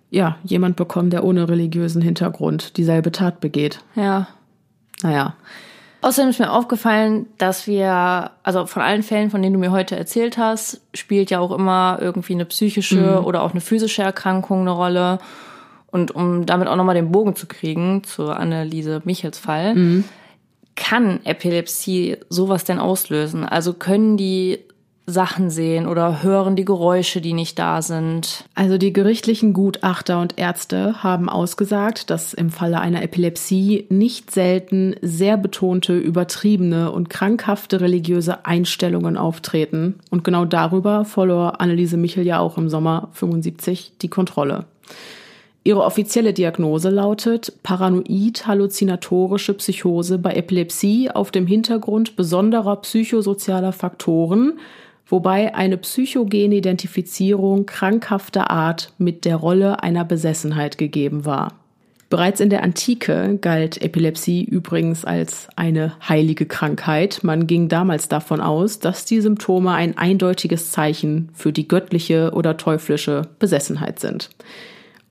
[0.09, 3.79] ja jemand bekommen, der ohne religiösen Hintergrund dieselbe Tat begeht?
[3.95, 4.27] Ja.
[5.03, 5.35] Naja,
[6.01, 9.97] Außerdem ist mir aufgefallen, dass wir, also von allen Fällen, von denen du mir heute
[9.97, 14.71] erzählt hast, spielt ja auch immer irgendwie eine psychische oder auch eine physische Erkrankung eine
[14.71, 15.19] Rolle.
[15.91, 19.75] Und um damit auch nochmal den Bogen zu kriegen zur Anneliese Michels Fall,
[20.75, 23.43] kann Epilepsie sowas denn auslösen?
[23.43, 24.59] Also können die
[25.09, 28.45] Sachen sehen oder hören die Geräusche, die nicht da sind?
[28.55, 34.95] also die gerichtlichen Gutachter und Ärzte haben ausgesagt, dass im Falle einer Epilepsie nicht selten
[35.01, 39.95] sehr betonte, übertriebene und krankhafte religiöse Einstellungen auftreten.
[40.09, 44.65] Und genau darüber verlor Anneliese Michel ja auch im Sommer 75 die Kontrolle.
[45.69, 54.53] Ihre offizielle Diagnose lautet paranoid-halluzinatorische Psychose bei Epilepsie auf dem Hintergrund besonderer psychosozialer Faktoren,
[55.05, 61.53] wobei eine psychogene Identifizierung krankhafter Art mit der Rolle einer Besessenheit gegeben war.
[62.09, 67.19] Bereits in der Antike galt Epilepsie übrigens als eine heilige Krankheit.
[67.21, 72.57] Man ging damals davon aus, dass die Symptome ein eindeutiges Zeichen für die göttliche oder
[72.57, 74.31] teuflische Besessenheit sind.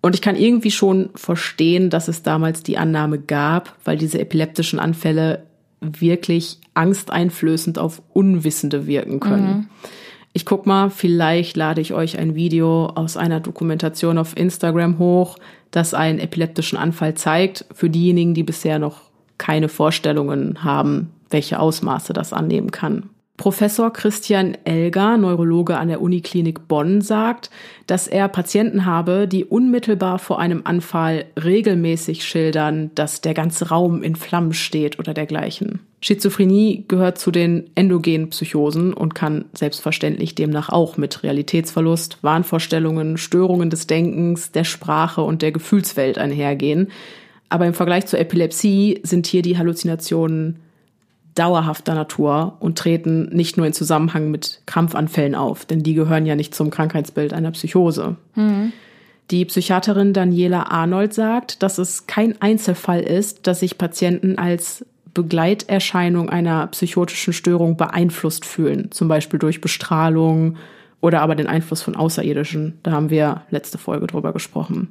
[0.00, 4.78] Und ich kann irgendwie schon verstehen, dass es damals die Annahme gab, weil diese epileptischen
[4.78, 5.44] Anfälle
[5.80, 9.68] wirklich angsteinflößend auf Unwissende wirken können.
[10.32, 15.36] Ich guck mal, vielleicht lade ich euch ein Video aus einer Dokumentation auf Instagram hoch,
[15.70, 19.02] das einen epileptischen Anfall zeigt, für diejenigen, die bisher noch
[19.36, 23.10] keine Vorstellungen haben, welche Ausmaße das annehmen kann.
[23.38, 27.50] Professor Christian Elger, Neurologe an der Uniklinik Bonn, sagt,
[27.86, 34.02] dass er Patienten habe, die unmittelbar vor einem Anfall regelmäßig schildern, dass der ganze Raum
[34.02, 35.78] in Flammen steht oder dergleichen.
[36.00, 43.70] Schizophrenie gehört zu den endogenen Psychosen und kann selbstverständlich demnach auch mit Realitätsverlust, Wahnvorstellungen, Störungen
[43.70, 46.88] des Denkens, der Sprache und der Gefühlswelt einhergehen.
[47.50, 50.56] Aber im Vergleich zur Epilepsie sind hier die Halluzinationen
[51.38, 56.34] dauerhafter Natur und treten nicht nur in Zusammenhang mit Krampfanfällen auf, denn die gehören ja
[56.34, 58.16] nicht zum Krankheitsbild einer Psychose.
[58.34, 58.72] Mhm.
[59.30, 66.30] Die Psychiaterin Daniela Arnold sagt, dass es kein Einzelfall ist, dass sich Patienten als Begleiterscheinung
[66.30, 70.56] einer psychotischen Störung beeinflusst fühlen, zum Beispiel durch Bestrahlung
[71.00, 72.78] oder aber den Einfluss von Außerirdischen.
[72.82, 74.88] Da haben wir letzte Folge drüber gesprochen.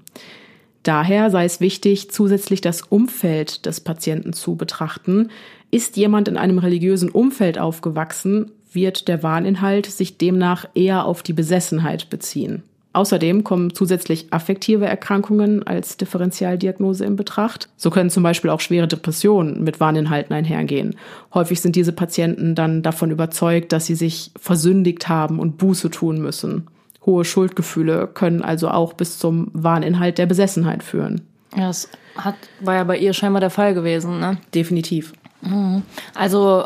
[0.83, 5.31] Daher sei es wichtig, zusätzlich das Umfeld des Patienten zu betrachten.
[5.71, 11.33] Ist jemand in einem religiösen Umfeld aufgewachsen, wird der Wahninhalt sich demnach eher auf die
[11.33, 12.63] Besessenheit beziehen.
[12.97, 17.69] Außerdem kommen zusätzlich affektive Erkrankungen als Differentialdiagnose in Betracht.
[17.77, 20.95] So können zum Beispiel auch schwere Depressionen mit Warninhalten einhergehen.
[21.31, 26.19] Häufig sind diese Patienten dann davon überzeugt, dass sie sich versündigt haben und Buße tun
[26.19, 26.65] müssen.
[27.05, 31.21] Hohe Schuldgefühle können also auch bis zum Wahninhalt der Besessenheit führen.
[31.55, 34.37] Ja, das hat, war ja bei ihr scheinbar der Fall gewesen, ne?
[34.55, 35.13] Definitiv.
[35.41, 35.83] Mhm.
[36.13, 36.65] Also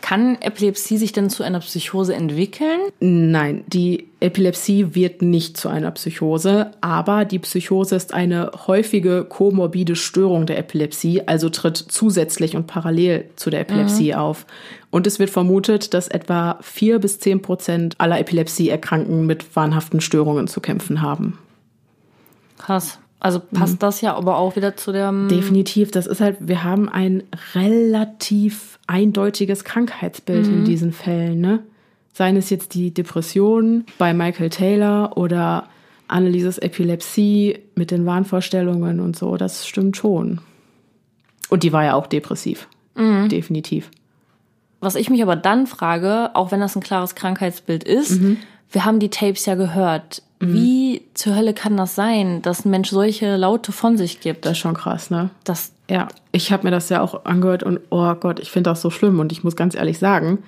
[0.00, 2.80] kann Epilepsie sich denn zu einer Psychose entwickeln?
[3.00, 9.96] Nein, die Epilepsie wird nicht zu einer Psychose, aber die Psychose ist eine häufige komorbide
[9.96, 14.18] Störung der Epilepsie, also tritt zusätzlich und parallel zu der Epilepsie mhm.
[14.18, 14.46] auf.
[14.90, 20.48] Und es wird vermutet, dass etwa vier bis zehn Prozent aller Epilepsieerkrankten mit wahnhaften Störungen
[20.48, 21.38] zu kämpfen haben.
[22.58, 22.98] Krass.
[23.20, 23.78] Also passt mhm.
[23.80, 25.12] das ja aber auch wieder zu der.
[25.12, 25.90] Definitiv.
[25.90, 27.22] Das ist halt, wir haben ein
[27.54, 30.54] relativ eindeutiges Krankheitsbild mhm.
[30.54, 31.60] in diesen Fällen, ne?
[32.12, 35.68] Seien es jetzt die Depressionen bei Michael Taylor oder
[36.08, 40.40] Annelieses Epilepsie mit den Wahnvorstellungen und so, das stimmt schon.
[41.50, 42.68] Und die war ja auch depressiv.
[42.96, 43.28] Mhm.
[43.28, 43.90] Definitiv.
[44.80, 48.38] Was ich mich aber dann frage, auch wenn das ein klares Krankheitsbild ist, mhm.
[48.70, 50.22] Wir haben die Tapes ja gehört.
[50.40, 50.54] Mhm.
[50.54, 54.46] Wie zur Hölle kann das sein, dass ein Mensch solche Laute von sich gibt?
[54.46, 55.30] Das ist schon krass, ne?
[55.44, 58.80] Das ja, ich habe mir das ja auch angehört und oh Gott, ich finde das
[58.80, 60.38] so schlimm und ich muss ganz ehrlich sagen,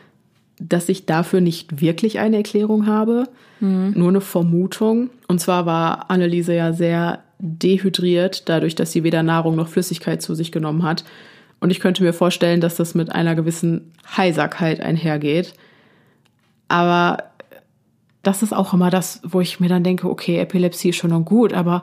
[0.60, 3.92] dass ich dafür nicht wirklich eine Erklärung habe, mhm.
[3.96, 5.10] nur eine Vermutung.
[5.26, 10.36] Und zwar war Anneliese ja sehr dehydriert, dadurch, dass sie weder Nahrung noch Flüssigkeit zu
[10.36, 11.04] sich genommen hat.
[11.58, 15.54] Und ich könnte mir vorstellen, dass das mit einer gewissen Heiserkeit einhergeht.
[16.68, 17.31] Aber
[18.22, 21.24] das ist auch immer das, wo ich mir dann denke, okay, Epilepsie ist schon noch
[21.24, 21.82] gut, aber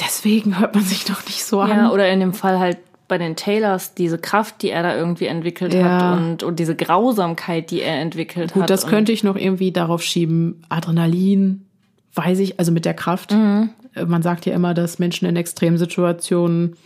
[0.00, 1.70] deswegen hört man sich doch nicht so an.
[1.70, 5.26] Ja, oder in dem Fall halt bei den Taylors diese Kraft, die er da irgendwie
[5.26, 5.84] entwickelt ja.
[5.84, 8.68] hat und, und diese Grausamkeit, die er entwickelt Gut, hat.
[8.68, 10.62] Gut, das könnte ich noch irgendwie darauf schieben.
[10.68, 11.66] Adrenalin,
[12.14, 13.32] weiß ich, also mit der Kraft.
[13.32, 13.70] Mhm.
[14.06, 16.76] Man sagt ja immer, dass Menschen in Extremsituationen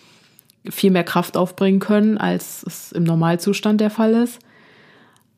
[0.68, 4.40] viel mehr Kraft aufbringen können, als es im Normalzustand der Fall ist.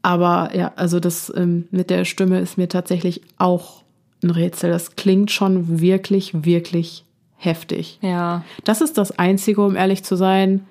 [0.02, 3.82] Aber ja, also das ähm, mit der Stimme ist mir tatsächlich auch
[4.22, 4.70] ein Rätsel.
[4.70, 7.04] Das klingt schon wirklich, wirklich
[7.36, 7.98] heftig.
[8.02, 8.44] Ja.
[8.64, 10.66] Das ist das Einzige, um ehrlich zu sein,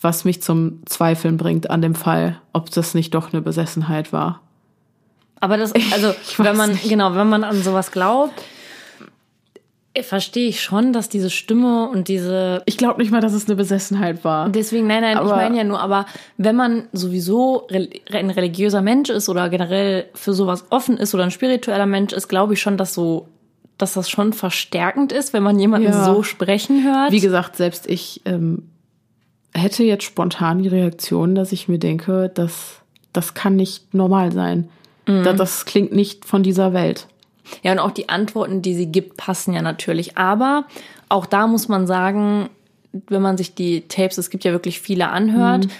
[0.00, 4.40] was mich zum Zweifeln bringt an dem Fall, ob das nicht doch eine Besessenheit war.
[5.40, 6.88] Aber das, also, wenn man, nicht.
[6.88, 8.42] genau, wenn man an sowas glaubt,
[10.02, 12.62] verstehe ich schon, dass diese Stimme und diese.
[12.66, 14.48] Ich glaube nicht mal, dass es eine Besessenheit war.
[14.48, 19.10] Deswegen, nein, nein, aber ich meine ja nur, aber wenn man sowieso ein religiöser Mensch
[19.10, 22.76] ist oder generell für sowas offen ist oder ein spiritueller Mensch ist, glaube ich schon,
[22.76, 23.28] dass so
[23.78, 26.04] dass das schon verstärkend ist, wenn man jemanden ja.
[26.04, 27.12] so sprechen hört.
[27.12, 28.68] Wie gesagt, selbst ich ähm,
[29.54, 32.82] hätte jetzt spontan die Reaktion, dass ich mir denke, dass
[33.12, 34.68] das kann nicht normal sein.
[35.06, 35.24] Mhm.
[35.24, 37.06] Das, das klingt nicht von dieser Welt.
[37.62, 40.16] Ja, und auch die Antworten, die sie gibt, passen ja natürlich.
[40.16, 40.66] Aber
[41.08, 42.50] auch da muss man sagen,
[42.92, 45.70] wenn man sich die Tapes, es gibt ja wirklich viele anhört, mhm.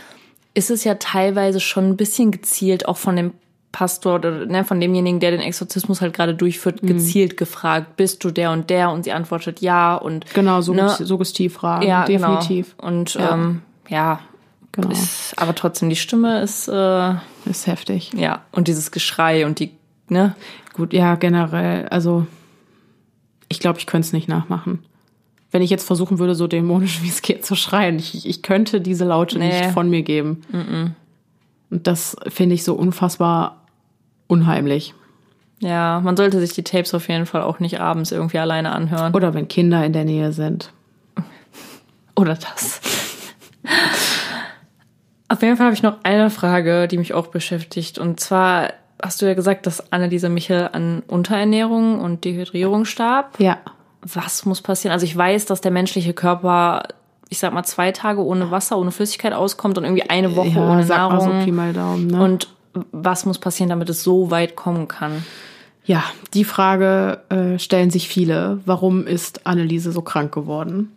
[0.55, 3.33] ist es ja teilweise schon ein bisschen gezielt auch von dem
[3.73, 6.89] Pastor oder ne, von demjenigen, der den Exorzismus halt gerade durchführt, mhm.
[6.89, 8.91] gezielt gefragt, bist du der und der?
[8.91, 12.37] Und sie antwortet ja und genau so ne, Suggestivfragen, ja, genau.
[12.37, 12.77] definitiv.
[12.77, 12.89] Genau.
[12.89, 14.21] Und ja, ähm, ja
[14.73, 14.91] genau.
[14.91, 17.15] Ist, aber trotzdem die Stimme ist äh,
[17.45, 18.13] ist heftig.
[18.15, 19.73] Ja und dieses Geschrei und die
[20.09, 20.35] ne
[20.81, 22.27] gut ja generell also
[23.49, 24.81] ich glaube ich könnte es nicht nachmachen.
[25.53, 28.81] Wenn ich jetzt versuchen würde, so dämonisch wie es geht zu schreien, ich, ich könnte
[28.81, 29.49] diese Laute nee.
[29.49, 30.43] nicht von mir geben.
[30.53, 30.91] Mm -mm.
[31.71, 33.67] Und das finde ich so unfassbar
[34.29, 34.95] unheimlich.
[35.59, 39.13] Ja, man sollte sich die Tapes auf jeden Fall auch nicht abends irgendwie alleine anhören.
[39.13, 40.73] Oder wenn Kinder in der Nähe sind.
[42.17, 42.81] Oder das.
[45.29, 47.99] Auf jeden Fall habe ich noch eine Frage, die mich auch beschäftigt.
[47.99, 48.73] Und zwar
[49.03, 53.39] hast du ja gesagt, dass Anneliese Michel an Unterernährung und Dehydrierung starb.
[53.39, 53.59] Ja.
[54.03, 54.93] Was muss passieren?
[54.93, 56.83] Also ich weiß, dass der menschliche Körper,
[57.29, 60.71] ich sag mal, zwei Tage ohne Wasser, ohne Flüssigkeit auskommt und irgendwie eine Woche Ja,
[60.73, 61.21] ohne Nahrung.
[61.41, 62.23] so Pi mal Daumen, ne?
[62.23, 62.49] Und
[62.93, 65.25] was muss passieren, damit es so weit kommen kann?
[65.85, 68.61] Ja, die Frage äh, stellen sich viele.
[68.65, 70.93] Warum ist Anneliese so krank geworden?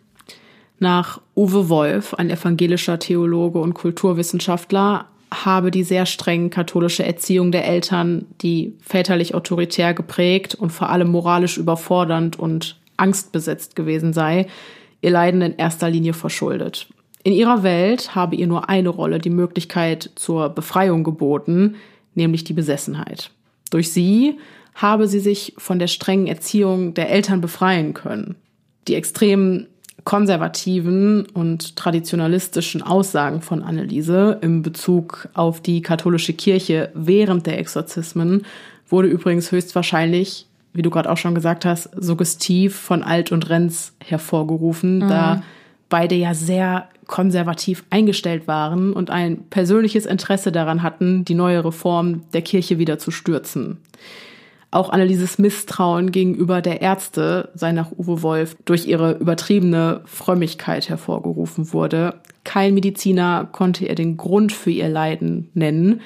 [0.78, 7.66] Nach Uwe Wolf, ein evangelischer Theologe und Kulturwissenschaftler, habe die sehr streng katholische Erziehung der
[7.66, 14.46] Eltern, die väterlich autoritär geprägt und vor allem moralisch überfordernd und angstbesetzt gewesen sei,
[15.00, 16.88] ihr Leiden in erster Linie verschuldet.
[17.24, 21.76] In ihrer Welt habe ihr nur eine Rolle die Möglichkeit zur Befreiung geboten,
[22.14, 23.30] nämlich die Besessenheit.
[23.70, 24.38] Durch sie
[24.74, 28.36] habe sie sich von der strengen Erziehung der Eltern befreien können.
[28.88, 29.66] Die extrem
[30.04, 38.44] konservativen und traditionalistischen Aussagen von Anneliese im Bezug auf die katholische Kirche während der Exorzismen
[38.88, 43.94] wurde übrigens höchstwahrscheinlich, wie du gerade auch schon gesagt hast, suggestiv von Alt und Renz
[44.04, 45.42] hervorgerufen, da
[45.88, 52.22] beide ja sehr konservativ eingestellt waren und ein persönliches Interesse daran hatten, die neue Reform
[52.32, 53.78] der Kirche wieder zu stürzen.
[54.74, 61.72] Auch Annelieses Misstrauen gegenüber der Ärzte sei nach Uwe Wolf durch ihre übertriebene Frömmigkeit hervorgerufen
[61.72, 62.14] wurde.
[62.42, 66.00] Kein Mediziner konnte ihr den Grund für ihr Leiden nennen,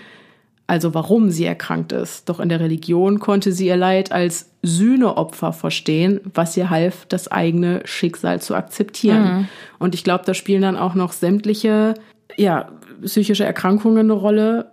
[0.66, 2.28] also warum sie erkrankt ist.
[2.28, 7.32] Doch in der Religion konnte sie ihr Leid als Sühneopfer verstehen, was ihr half, das
[7.32, 9.48] eigene Schicksal zu akzeptieren.
[9.78, 11.94] Und ich glaube, da spielen dann auch noch sämtliche,
[12.36, 12.68] ja,
[13.02, 14.72] psychische Erkrankungen eine Rolle,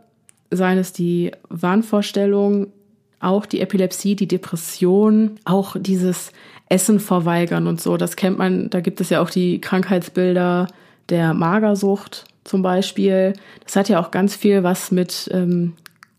[0.51, 2.73] seien es die Wahnvorstellung,
[3.25, 6.31] auch die Epilepsie, die Depression, auch dieses
[6.69, 7.97] Essen verweigern und so.
[7.97, 10.67] Das kennt man, da gibt es ja auch die Krankheitsbilder
[11.09, 13.33] der Magersucht zum Beispiel.
[13.63, 15.73] Das hat ja auch ganz viel was mit ähm,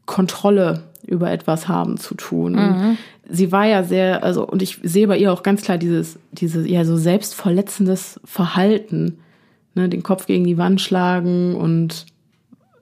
[0.06, 2.96] Kontrolle über etwas haben zu tun.
[3.28, 6.68] Sie war ja sehr, also, und ich sehe bei ihr auch ganz klar dieses, dieses,
[6.68, 9.18] ja, so selbstverletzendes Verhalten.
[9.76, 12.06] Ne, den Kopf gegen die Wand schlagen und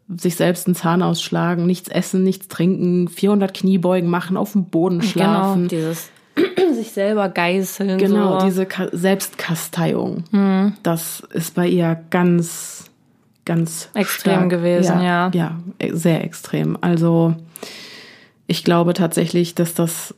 [0.08, 5.02] sich selbst einen Zahn ausschlagen, nichts essen, nichts trinken, 400 Kniebeugen machen, auf dem Boden
[5.02, 5.68] schlafen.
[5.68, 6.10] Genau, dieses
[6.74, 7.98] sich selber geißeln.
[7.98, 8.46] Genau, so.
[8.46, 10.24] diese Ka Selbstkasteiung.
[10.82, 12.90] Das ist bei ihr ganz,
[13.44, 14.50] ganz Extrem stark.
[14.50, 15.30] gewesen, ja.
[15.32, 15.58] Ja,
[15.92, 16.76] sehr extrem.
[16.80, 17.34] Also
[18.46, 20.14] ich glaube tatsächlich, dass das,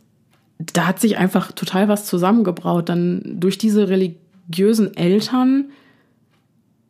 [0.59, 2.89] da hat sich einfach total was zusammengebraut.
[2.89, 5.67] Dann durch diese religiösen Eltern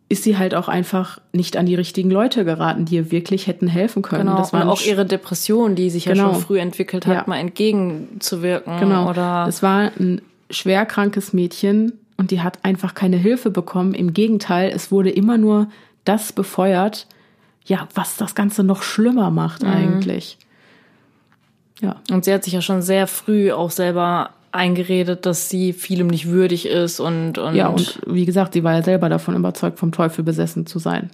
[0.08, 3.66] ist sie halt auch einfach nicht an die richtigen Leute geraten, die ihr wirklich hätten
[3.66, 4.26] helfen können.
[4.26, 6.28] Genau, das und waren auch ihre Depression, die sich Genau.
[6.28, 7.24] ja schon früh entwickelt hat, Ja.
[7.26, 8.78] mal entgegenzuwirken.
[8.78, 9.10] Genau.
[9.10, 13.94] Oder Es war ein schwer krankes Mädchen und die hat einfach keine Hilfe bekommen.
[13.94, 15.66] Im Gegenteil, es wurde immer nur
[16.04, 17.08] das befeuert,
[17.64, 19.68] ja, was das Ganze noch schlimmer macht Mhm.
[19.70, 20.38] eigentlich.
[21.80, 26.08] Ja, Und sie hat sich ja schon sehr früh auch selber eingeredet, dass sie vielem
[26.08, 29.78] nicht würdig ist und, und, ja, und wie gesagt, sie war ja selber davon überzeugt,
[29.78, 31.10] vom Teufel besessen zu sein.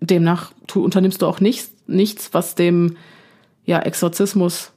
[0.00, 2.96] Demnach tu, unternimmst du auch nichts, nichts, was dem
[3.64, 4.72] ja, Exorzismus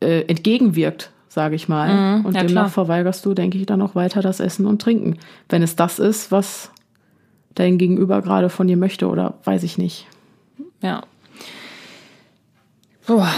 [0.00, 1.90] äh, entgegenwirkt, sage ich mal.
[2.24, 2.34] und Mhm.
[2.34, 2.68] ja, demnach klar.
[2.86, 5.18] verweigerst du, denke ich, dann auch weiter das Essen und Trinken.
[5.48, 6.70] Wenn es das ist, was
[7.54, 10.06] dein Gegenüber gerade von dir möchte oder weiß ich nicht.
[10.82, 11.02] ja.
[13.06, 13.28] Boah,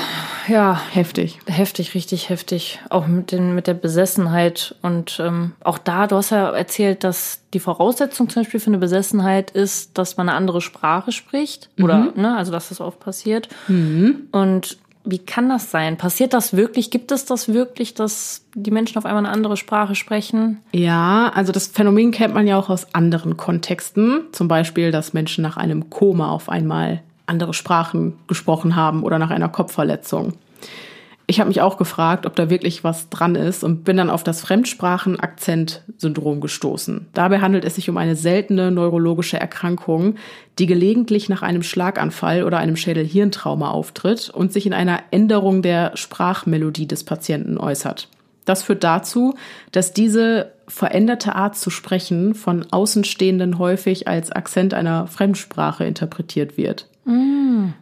[0.49, 1.39] ja, Heftig.
[1.47, 2.81] heftig, richtig heftig.
[2.91, 4.75] Auch mit, den, mit der Besessenheit.
[4.83, 8.79] Und ähm, auch da, du hast ja erzählt, dass die Voraussetzung zum Beispiel für eine
[8.79, 11.71] Besessenheit ist, dass man eine andere Sprache spricht.
[11.81, 13.49] Oder, ne, also dass das oft passiert.
[13.69, 15.97] Und wie kann das sein?
[15.97, 16.91] Passiert das wirklich?
[16.91, 20.61] Gibt es das wirklich, dass die Menschen auf einmal eine andere Sprache sprechen?
[20.73, 24.27] Ja, also das Phänomen kennt man ja auch aus anderen Kontexten.
[24.33, 29.31] Zum Beispiel, dass Menschen nach einem Koma auf einmal andere Sprachen gesprochen haben oder nach
[29.31, 30.35] einer Kopfverletzung.
[31.27, 34.25] Ich habe mich auch gefragt, ob da wirklich was dran ist und bin dann auf
[34.25, 37.07] das Fremdsprachen-Akzent-Syndrom gestoßen.
[37.15, 40.17] Dabei handelt es sich um eine seltene neurologische Erkrankung,
[40.59, 45.97] die gelegentlich nach einem Schlaganfall oder einem Schädel-Hirntrauma auftritt und sich in einer Änderung der
[45.97, 48.09] Sprachmelodie des Patienten äußert.
[48.45, 49.35] Das führt dazu,
[49.71, 56.89] dass diese veränderte Art zu sprechen von Außenstehenden häufig als Akzent einer Fremdsprache interpretiert wird.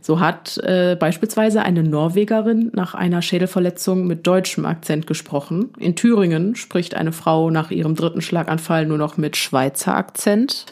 [0.00, 5.70] So hat äh, beispielsweise eine Norwegerin nach einer Schädelverletzung mit deutschem Akzent gesprochen.
[5.78, 10.66] In Thüringen spricht eine Frau nach ihrem dritten Schlaganfall nur noch mit Schweizer Akzent.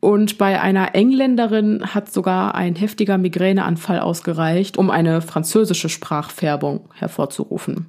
[0.00, 7.86] Und bei einer Engländerin hat sogar ein heftiger Migräneanfall ausgereicht, um eine französische Sprachfärbung hervorzurufen.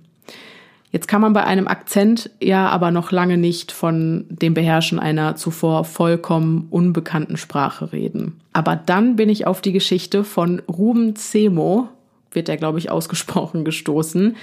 [0.96, 5.36] Jetzt kann man bei einem Akzent ja aber noch lange nicht von dem Beherrschen einer
[5.36, 8.40] zuvor vollkommen unbekannten Sprache reden.
[8.54, 11.90] Aber dann bin ich auf die Geschichte von Ruben Zemo,
[12.32, 14.38] wird er glaube ich ausgesprochen, gestoßen.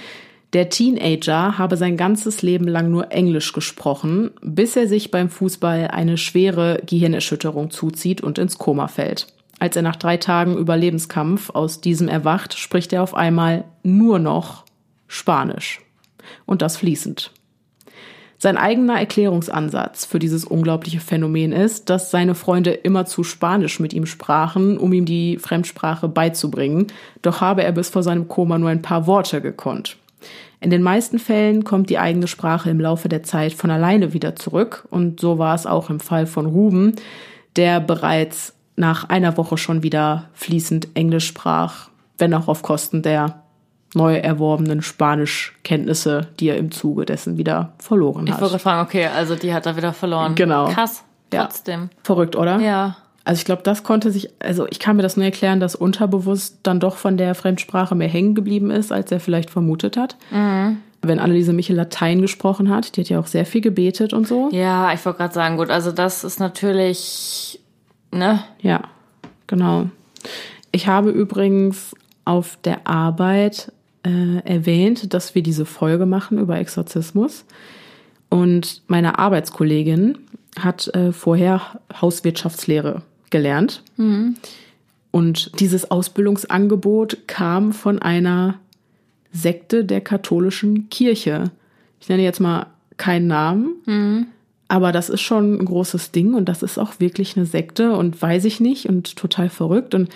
[0.53, 5.87] Der Teenager habe sein ganzes Leben lang nur Englisch gesprochen, bis er sich beim Fußball
[5.87, 9.25] eine schwere Gehirnerschütterung zuzieht und ins Koma fällt.
[9.57, 14.65] Als er nach drei Tagen Überlebenskampf aus diesem erwacht, spricht er auf einmal nur noch
[15.07, 15.82] Spanisch.
[16.45, 17.31] Und das fließend.
[18.43, 23.93] Sein eigener Erklärungsansatz für dieses unglaubliche Phänomen ist, dass seine Freunde immer zu Spanisch mit
[23.93, 26.87] ihm sprachen, um ihm die Fremdsprache beizubringen,
[27.21, 29.95] doch habe er bis vor seinem Koma nur ein paar Worte gekonnt.
[30.59, 34.35] In den meisten Fällen kommt die eigene Sprache im Laufe der Zeit von alleine wieder
[34.35, 36.97] zurück und so war es auch im Fall von Ruben,
[37.55, 43.42] der bereits nach einer Woche schon wieder fließend Englisch sprach, wenn auch auf Kosten der
[43.95, 48.41] neu erworbenen Spanischkenntnisse, die er im Zuge dessen wieder verloren Ich hat.
[48.41, 50.35] wollte fragen, okay, also die hat er wieder verloren.
[50.35, 50.67] Genau.
[50.69, 51.03] Krass.
[51.31, 51.43] Ja.
[51.45, 51.89] Trotzdem.
[52.03, 52.59] Verrückt, oder?
[52.59, 52.97] Ja.
[53.25, 56.59] Also ich glaube, das konnte sich, also ich kann mir das nur erklären, dass unterbewusst
[56.63, 60.17] dann doch von der Fremdsprache mehr hängen geblieben ist, als er vielleicht vermutet hat.
[61.01, 64.49] Wenn Anneliese Michel Latein gesprochen hat, die hat ja auch sehr viel gebetet und so.
[64.51, 67.61] Ja, ich wollte gerade sagen, gut, also das ist natürlich,
[68.11, 68.43] ne?
[68.61, 68.81] Ja,
[69.47, 69.85] genau.
[70.73, 73.71] Ich habe übrigens auf der Arbeit
[74.03, 77.45] äh, erwähnt, dass wir diese Folge machen über Exorzismus.
[78.29, 80.17] Und meine Arbeitskollegin
[80.59, 81.61] hat äh, vorher
[82.01, 83.83] Hauswirtschaftslehre gelernt.
[85.11, 88.59] Und dieses Ausbildungsangebot kam von einer
[89.31, 91.51] Sekte der katholischen Kirche.
[91.99, 93.75] Ich nenne jetzt mal keinen Namen,
[94.67, 98.19] aber das ist schon ein großes Ding und das ist auch wirklich eine Sekte und
[98.21, 99.93] weiß ich nicht und total verrückt.
[99.93, 100.09] Und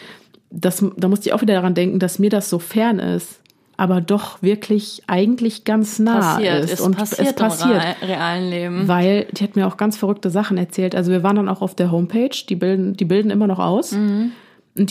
[0.49, 3.39] das, da musste ich auch wieder daran denken, dass mir das so fern ist,
[3.77, 6.63] aber doch wirklich eigentlich ganz nah Passiert.
[6.63, 6.73] ist.
[6.73, 7.69] Es und passiert, es passiert.
[7.69, 8.87] im real- realen Leben.
[8.87, 10.95] Weil die hat mir auch ganz verrückte Sachen erzählt.
[10.95, 13.93] Also wir waren dann auch auf der Homepage, die bilden, die bilden immer noch aus.
[13.93, 14.31] Und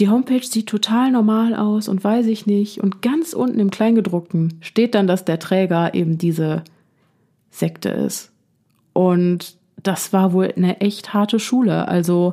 [0.01, 2.81] die Homepage sieht total normal aus und weiß ich nicht.
[2.81, 6.63] Und ganz unten im Kleingedruckten steht dann, dass der Träger eben diese
[7.51, 8.31] Sekte ist.
[8.93, 11.89] Und das war wohl eine echt harte Schule.
[11.89, 12.33] Also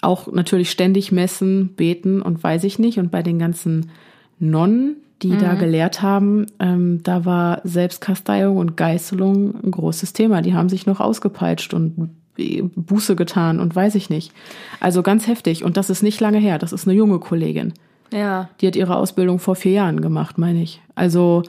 [0.00, 2.98] auch natürlich ständig messen, beten und weiß ich nicht.
[2.98, 3.90] Und bei den ganzen
[4.38, 10.42] Nonnen, die da gelehrt haben, ähm, da war Selbstkasteiung und Geißelung ein großes Thema.
[10.42, 14.32] Die haben sich noch ausgepeitscht und Buße getan und weiß ich nicht.
[14.78, 15.64] Also ganz heftig.
[15.64, 16.58] Und das ist nicht lange her.
[16.58, 17.74] Das ist eine junge Kollegin.
[18.12, 18.48] Ja.
[18.60, 20.80] Die hat ihre Ausbildung vor vier Jahren gemacht, meine ich.
[20.94, 21.42] Also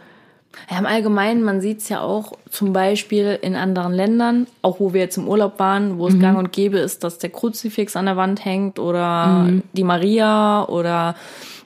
[0.69, 4.93] Ja, im Allgemeinen, man sieht es ja auch zum Beispiel in anderen Ländern, auch wo
[4.93, 8.05] wir jetzt im Urlaub waren, wo es gang und gäbe ist, dass der Kruzifix an
[8.05, 11.15] der Wand hängt oder die Maria oder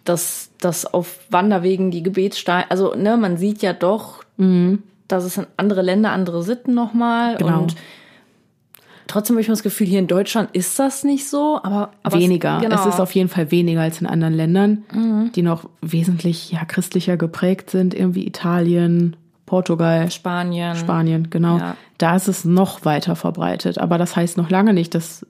[0.04, 4.24] dass, dass auf Wanderwegen die Gebetssteine, also ne, man sieht ja doch,
[5.08, 7.62] dass es in andere Länder andere Sitten nochmal Genau.
[7.62, 7.76] und
[9.08, 12.18] trotzdem habe ich mal das Gefühl, hier in Deutschland ist das nicht so, aber, aber
[12.20, 12.58] weniger.
[12.58, 12.80] Es, genau.
[12.82, 14.84] Es ist auf jeden Fall weniger als in anderen Ländern,
[15.36, 20.76] die noch wesentlich ja, christlicher geprägt sind, irgendwie Italien, Portugal, Spanien.
[20.76, 21.58] Spanien, genau.
[21.60, 21.78] Ja.
[21.98, 23.78] Da ist es noch weiter verbreitet.
[23.78, 25.26] Aber das heißt noch lange nicht, dass,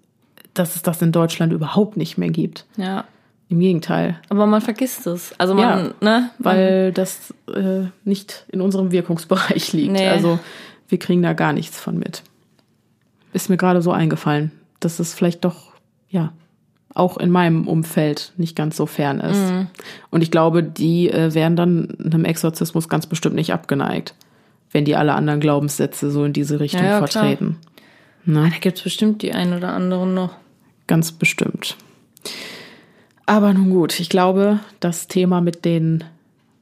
[0.53, 2.65] dass es das in Deutschland überhaupt nicht mehr gibt.
[2.77, 3.03] Ja.
[3.49, 4.19] Im Gegenteil.
[4.29, 5.33] Aber man vergisst es.
[5.37, 6.29] Also man, Ja, ne?
[6.39, 9.91] Weil das äh, nicht in unserem Wirkungsbereich liegt.
[9.91, 10.07] Nee.
[10.07, 10.39] Also
[10.87, 12.23] wir kriegen da gar nichts von mit.
[13.33, 15.71] Ist mir gerade so eingefallen, dass es vielleicht doch,
[16.09, 16.33] ja,
[16.93, 19.51] auch in meinem Umfeld nicht ganz so fern ist.
[19.51, 19.67] Mhm.
[20.11, 24.13] Und ich glaube, die äh, wären dann einem Exorzismus ganz bestimmt nicht abgeneigt,
[24.71, 27.57] wenn die alle anderen Glaubenssätze so in diese Richtung Ja, ja, vertreten.
[28.25, 30.35] Da gibt's bestimmt die ein oder anderen noch.
[30.87, 31.75] Ganz bestimmt.
[33.25, 36.03] Aber nun gut, ich glaube, das Thema mit den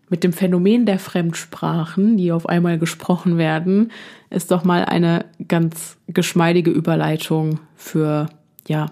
[0.09, 3.93] mit dem Phänomen der Fremdsprachen, die auf einmal gesprochen werden,
[4.29, 8.27] ist doch mal eine ganz geschmeidige Überleitung für
[8.67, 8.87] ja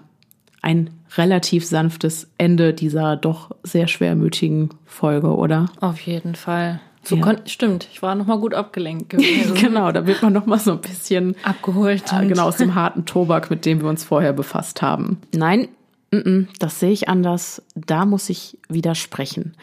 [0.62, 5.66] ein relativ sanftes Ende dieser doch sehr schwermütigen Folge, oder?
[5.80, 6.80] Auf jeden Fall.
[7.02, 7.34] So Ja.
[7.46, 9.54] stimmt, ich war nochmal gut abgelenkt gewesen.
[9.60, 12.04] genau, da wird man noch mal so ein bisschen Abgeholt.
[12.12, 15.18] äh, genau aus dem harten Tobak, mit dem wir uns vorher befasst haben.
[15.34, 15.68] Nein,
[16.10, 17.62] das sehe ich anders.
[17.74, 19.54] Da muss ich widersprechen.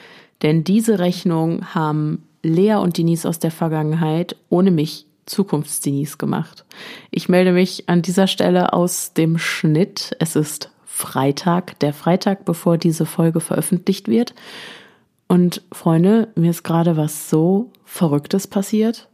[0.41, 6.65] Denn diese Rechnung haben Lea und Denise aus der Vergangenheit ohne mich Zukunftsdenise gemacht.
[7.11, 10.15] Ich melde mich an dieser Stelle aus dem Schnitt.
[10.19, 14.33] Es ist Freitag, der Freitag, bevor diese Folge veröffentlicht wird.
[15.27, 19.09] Und Freunde, mir ist gerade was so Verrücktes passiert.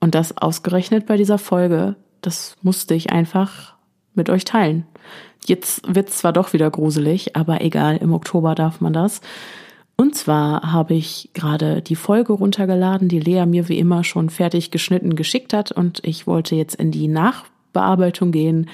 [0.00, 3.74] Und das ausgerechnet bei dieser Folge, das musste ich einfach
[4.14, 4.86] mit euch teilen.
[5.50, 9.20] Jetzt wird's zwar doch wieder gruselig, aber egal, im Oktober darf man das.
[9.96, 14.70] Und zwar habe ich gerade die Folge runtergeladen, die Lea mir wie immer schon fertig
[14.70, 18.70] geschnitten geschickt hat und ich wollte jetzt in die Nachbearbeitung gehen.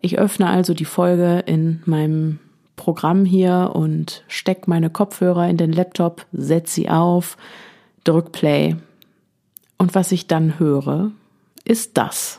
[0.00, 2.38] Ich öffne also die Folge in meinem
[2.76, 7.36] Programm hier und steck meine Kopfhörer in den Laptop, setze sie auf,
[8.04, 8.76] drück Play.
[9.76, 11.10] Und was ich dann höre,
[11.64, 12.38] ist das.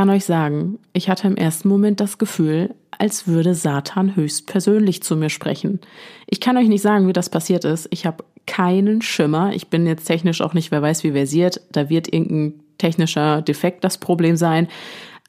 [0.00, 5.14] Kann euch sagen, ich hatte im ersten Moment das Gefühl, als würde Satan höchstpersönlich zu
[5.14, 5.78] mir sprechen.
[6.26, 7.86] Ich kann euch nicht sagen, wie das passiert ist.
[7.90, 9.52] Ich habe keinen Schimmer.
[9.52, 11.60] Ich bin jetzt technisch auch nicht, wer weiß wie versiert.
[11.70, 14.68] Da wird irgendein technischer Defekt das Problem sein.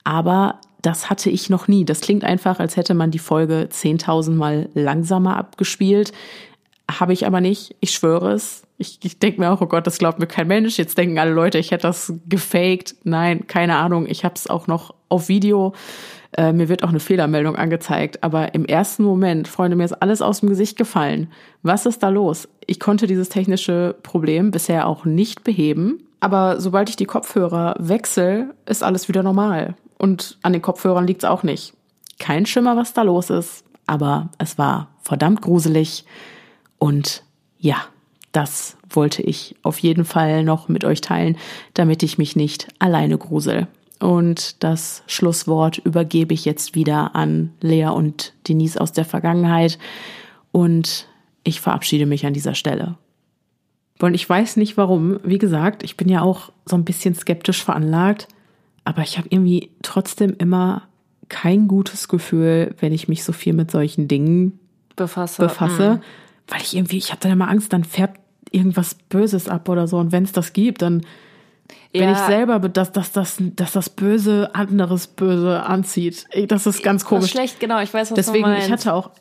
[0.06, 1.84] Aber das hatte ich noch nie.
[1.84, 6.14] Das klingt einfach, als hätte man die Folge 10.000 Mal langsamer abgespielt.
[6.90, 7.76] Habe ich aber nicht.
[7.82, 8.64] Ich schwöre es.
[8.82, 10.78] Ich, ich denke mir auch, oh Gott, das glaubt mir kein Mensch.
[10.78, 12.96] Jetzt denken alle Leute, ich hätte das gefaked.
[13.04, 14.08] Nein, keine Ahnung.
[14.08, 15.74] Ich habe es auch noch auf Video.
[16.36, 18.24] Äh, mir wird auch eine Fehlermeldung angezeigt.
[18.24, 21.32] Aber im ersten Moment, Freunde, mir ist alles aus dem Gesicht gefallen.
[21.62, 22.50] Was ist da los?
[22.66, 26.08] Ich konnte dieses technische Problem bisher auch nicht beheben.
[26.20, 29.76] Aber sobald ich die Kopfhörer wechsle, ist alles wieder normal.
[30.00, 31.74] Und an den Kopfhörern liegt es auch nicht.
[32.18, 33.64] Kein Schimmer, was da los ist.
[33.86, 36.06] Aber es war verdammt gruselig.
[36.80, 37.24] Und
[37.60, 37.78] ja,
[38.32, 41.38] das wollte ich auf jeden Fall noch mit euch teilen,
[41.74, 43.68] damit ich mich nicht alleine grusel.
[44.00, 49.78] Und das Schlusswort übergebe ich jetzt wieder an Lea und Denise aus der Vergangenheit.
[50.52, 51.08] Und
[51.44, 52.98] ich verabschiede mich an dieser Stelle.
[54.00, 55.20] Und ich weiß nicht warum.
[55.24, 58.28] Wie gesagt, ich bin ja auch so ein bisschen skeptisch veranlagt.
[58.84, 60.88] Aber ich habe irgendwie trotzdem immer
[61.30, 64.60] kein gutes Gefühl, wenn ich mich so viel mit solchen Dingen
[64.96, 65.44] Befasse.
[65.44, 65.96] befasse.
[65.96, 66.02] Mhm.
[66.48, 68.21] Weil ich irgendwie, ich habe dann immer Angst, dann färbt
[68.52, 69.98] irgendwas Böses ab oder so.
[69.98, 71.02] Und wenn es das gibt, dann
[71.94, 72.12] bin Ja.
[72.12, 76.26] ich selber, be- dass, dass, dass, dass das Böse anderes Böse anzieht.
[76.48, 77.32] Das ist ganz komisch.
[77.32, 78.68] schlecht, genau, ich weiß, was Deswegen, du meinst.
[78.68, 79.12] ich hatte auch,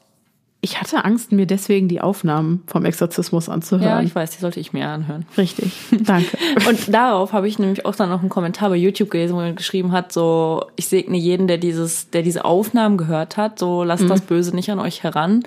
[0.63, 4.05] ich hatte Angst, mir deswegen die Aufnahmen vom Exorzismus ja, anzuhören.
[4.05, 5.25] ich weiß, die sollte ich mir anhören.
[5.39, 5.73] Richtig.
[6.05, 6.37] Danke.
[6.69, 9.53] Und darauf habe ich nämlich auch dann noch einen Kommentar bei YouTube gelesen, wo er
[9.55, 14.03] geschrieben hat, so, ich segne jeden, der dieses, der diese Aufnahmen gehört hat, so, lasst
[14.05, 14.09] Mhm.
[14.09, 15.45] das Böse nicht an euch heran.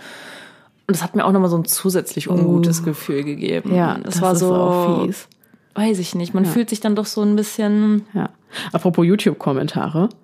[0.87, 3.73] Und das hat mir auch nochmal so ein zusätzlich ungutes Gefühl gegeben.
[3.73, 5.27] Ja, das, das war ist so, auch fies.
[5.75, 8.29] weiß ich nicht, man fühlt sich dann doch so ein bisschen, Ja.
[8.71, 10.09] Apropos YouTube-Kommentare.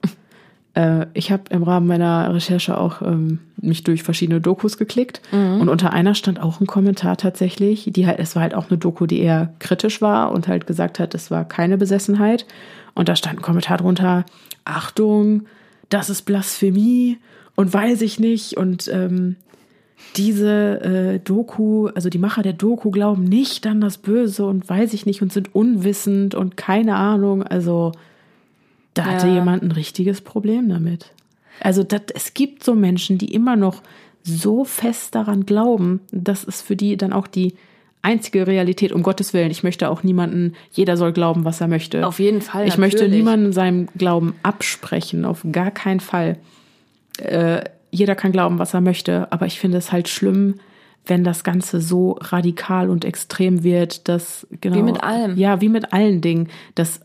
[0.75, 5.67] Äh, ich habe im Rahmen meiner Recherche auch ähm, mich durch verschiedene Dokus geklickt und
[5.67, 9.07] unter einer stand auch ein Kommentar tatsächlich, die halt, es war halt auch eine Doku,
[9.07, 12.45] die eher kritisch war und halt gesagt hat, es war keine Besessenheit.
[12.93, 14.25] Und da stand ein Kommentar drunter,
[14.63, 15.47] Achtung,
[15.89, 17.17] das ist Blasphemie
[17.55, 19.37] und weiß ich nicht und ähm,
[20.15, 24.93] diese äh, Doku, also die Macher der Doku glauben nicht an das Böse und weiß
[24.93, 27.43] ich nicht und sind unwissend und keine Ahnung.
[27.43, 27.91] Also
[28.95, 29.35] da hatte Ja.
[29.35, 31.11] jemand ein richtiges Problem damit.
[31.59, 33.81] Also das, es gibt so Menschen, die immer noch
[34.23, 37.53] so fest daran glauben, das ist für die dann auch die
[38.01, 39.51] einzige Realität, um Gottes Willen.
[39.51, 42.07] Ich möchte auch niemanden, jeder soll glauben, was er möchte.
[42.07, 43.17] Auf jeden Fall, Ich möchte natürlich.
[43.17, 46.37] niemanden seinem Glauben absprechen, auf gar keinen Fall
[47.17, 50.55] Äh, jeder kann glauben, was er möchte, aber ich finde es halt schlimm,
[51.05, 55.37] wenn das Ganze so radikal und extrem wird, dass genau Wie mit allem.
[55.37, 56.99] Ja, wie mit allen Dingen, dass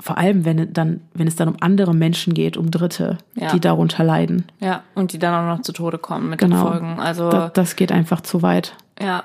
[0.00, 3.52] vor allem wenn es dann wenn es dann um andere Menschen geht, um Dritte, Ja.
[3.52, 4.46] die darunter leiden.
[4.60, 6.56] ja, und die dann auch noch zu Tode kommen mit Genau.
[6.56, 6.98] den Folgen.
[7.00, 8.74] Also, Das, das geht einfach zu weit.
[9.00, 9.22] ja,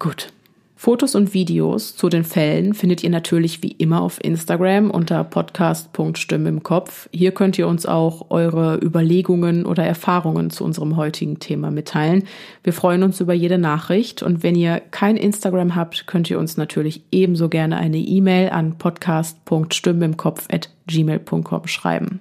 [0.00, 0.32] Gut.
[0.80, 6.48] Fotos und Videos zu den Fällen findet ihr natürlich wie immer auf Instagram unter podcast.stimme
[6.48, 7.08] im Kopf.
[7.12, 12.28] Hier könnt ihr uns auch eure Überlegungen oder Erfahrungen zu unserem heutigen Thema mitteilen.
[12.62, 16.56] Wir freuen uns über jede Nachricht und wenn ihr kein Instagram habt, könnt ihr uns
[16.56, 22.20] natürlich ebenso gerne eine E-Mail an podcast.stimmimkopf@gmail.com schreiben.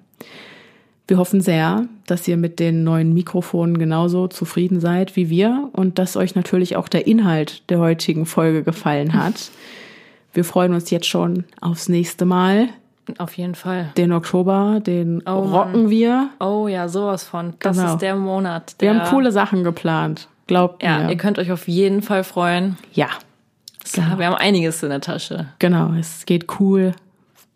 [1.08, 6.00] Wir hoffen sehr, dass ihr mit den neuen Mikrofonen genauso zufrieden seid wie wir und
[6.00, 9.52] dass euch natürlich auch der Inhalt der heutigen Folge gefallen hat.
[10.34, 12.68] Wir freuen uns jetzt schon aufs nächste Mal.
[13.18, 13.92] auf jeden Fall.
[13.98, 16.30] Den Oktober, den Oh rocken wir.
[16.40, 17.54] Oh ja, sowas von.
[17.60, 17.94] Das Genau.
[17.94, 18.76] ist der Monat.
[18.78, 20.28] Wir Der, haben coole Sachen geplant.
[20.46, 21.10] Glaubt Ja, mir.
[21.12, 22.78] ihr könnt euch auf jeden Fall freuen.
[22.94, 23.08] ja,
[23.92, 25.48] Klar, wir haben einiges in der Tasche.
[25.60, 25.94] genau.
[25.98, 26.92] Es geht cool.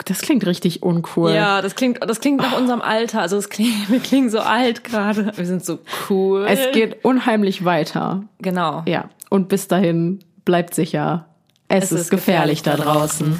[0.06, 1.32] Das klingt richtig uncool.
[1.32, 3.22] Ja, das klingt, das klingt nach unserem Alter.
[3.22, 5.32] Also es klingt, wir klingen so alt gerade.
[5.36, 5.80] Wir sind so
[6.10, 6.46] cool.
[6.48, 8.24] Es geht unheimlich weiter.
[8.40, 8.84] genau.
[8.86, 9.10] Ja.
[9.30, 11.26] Und bis dahin bleibt sicher.
[11.70, 13.40] Es, ist, gefährlich da draußen.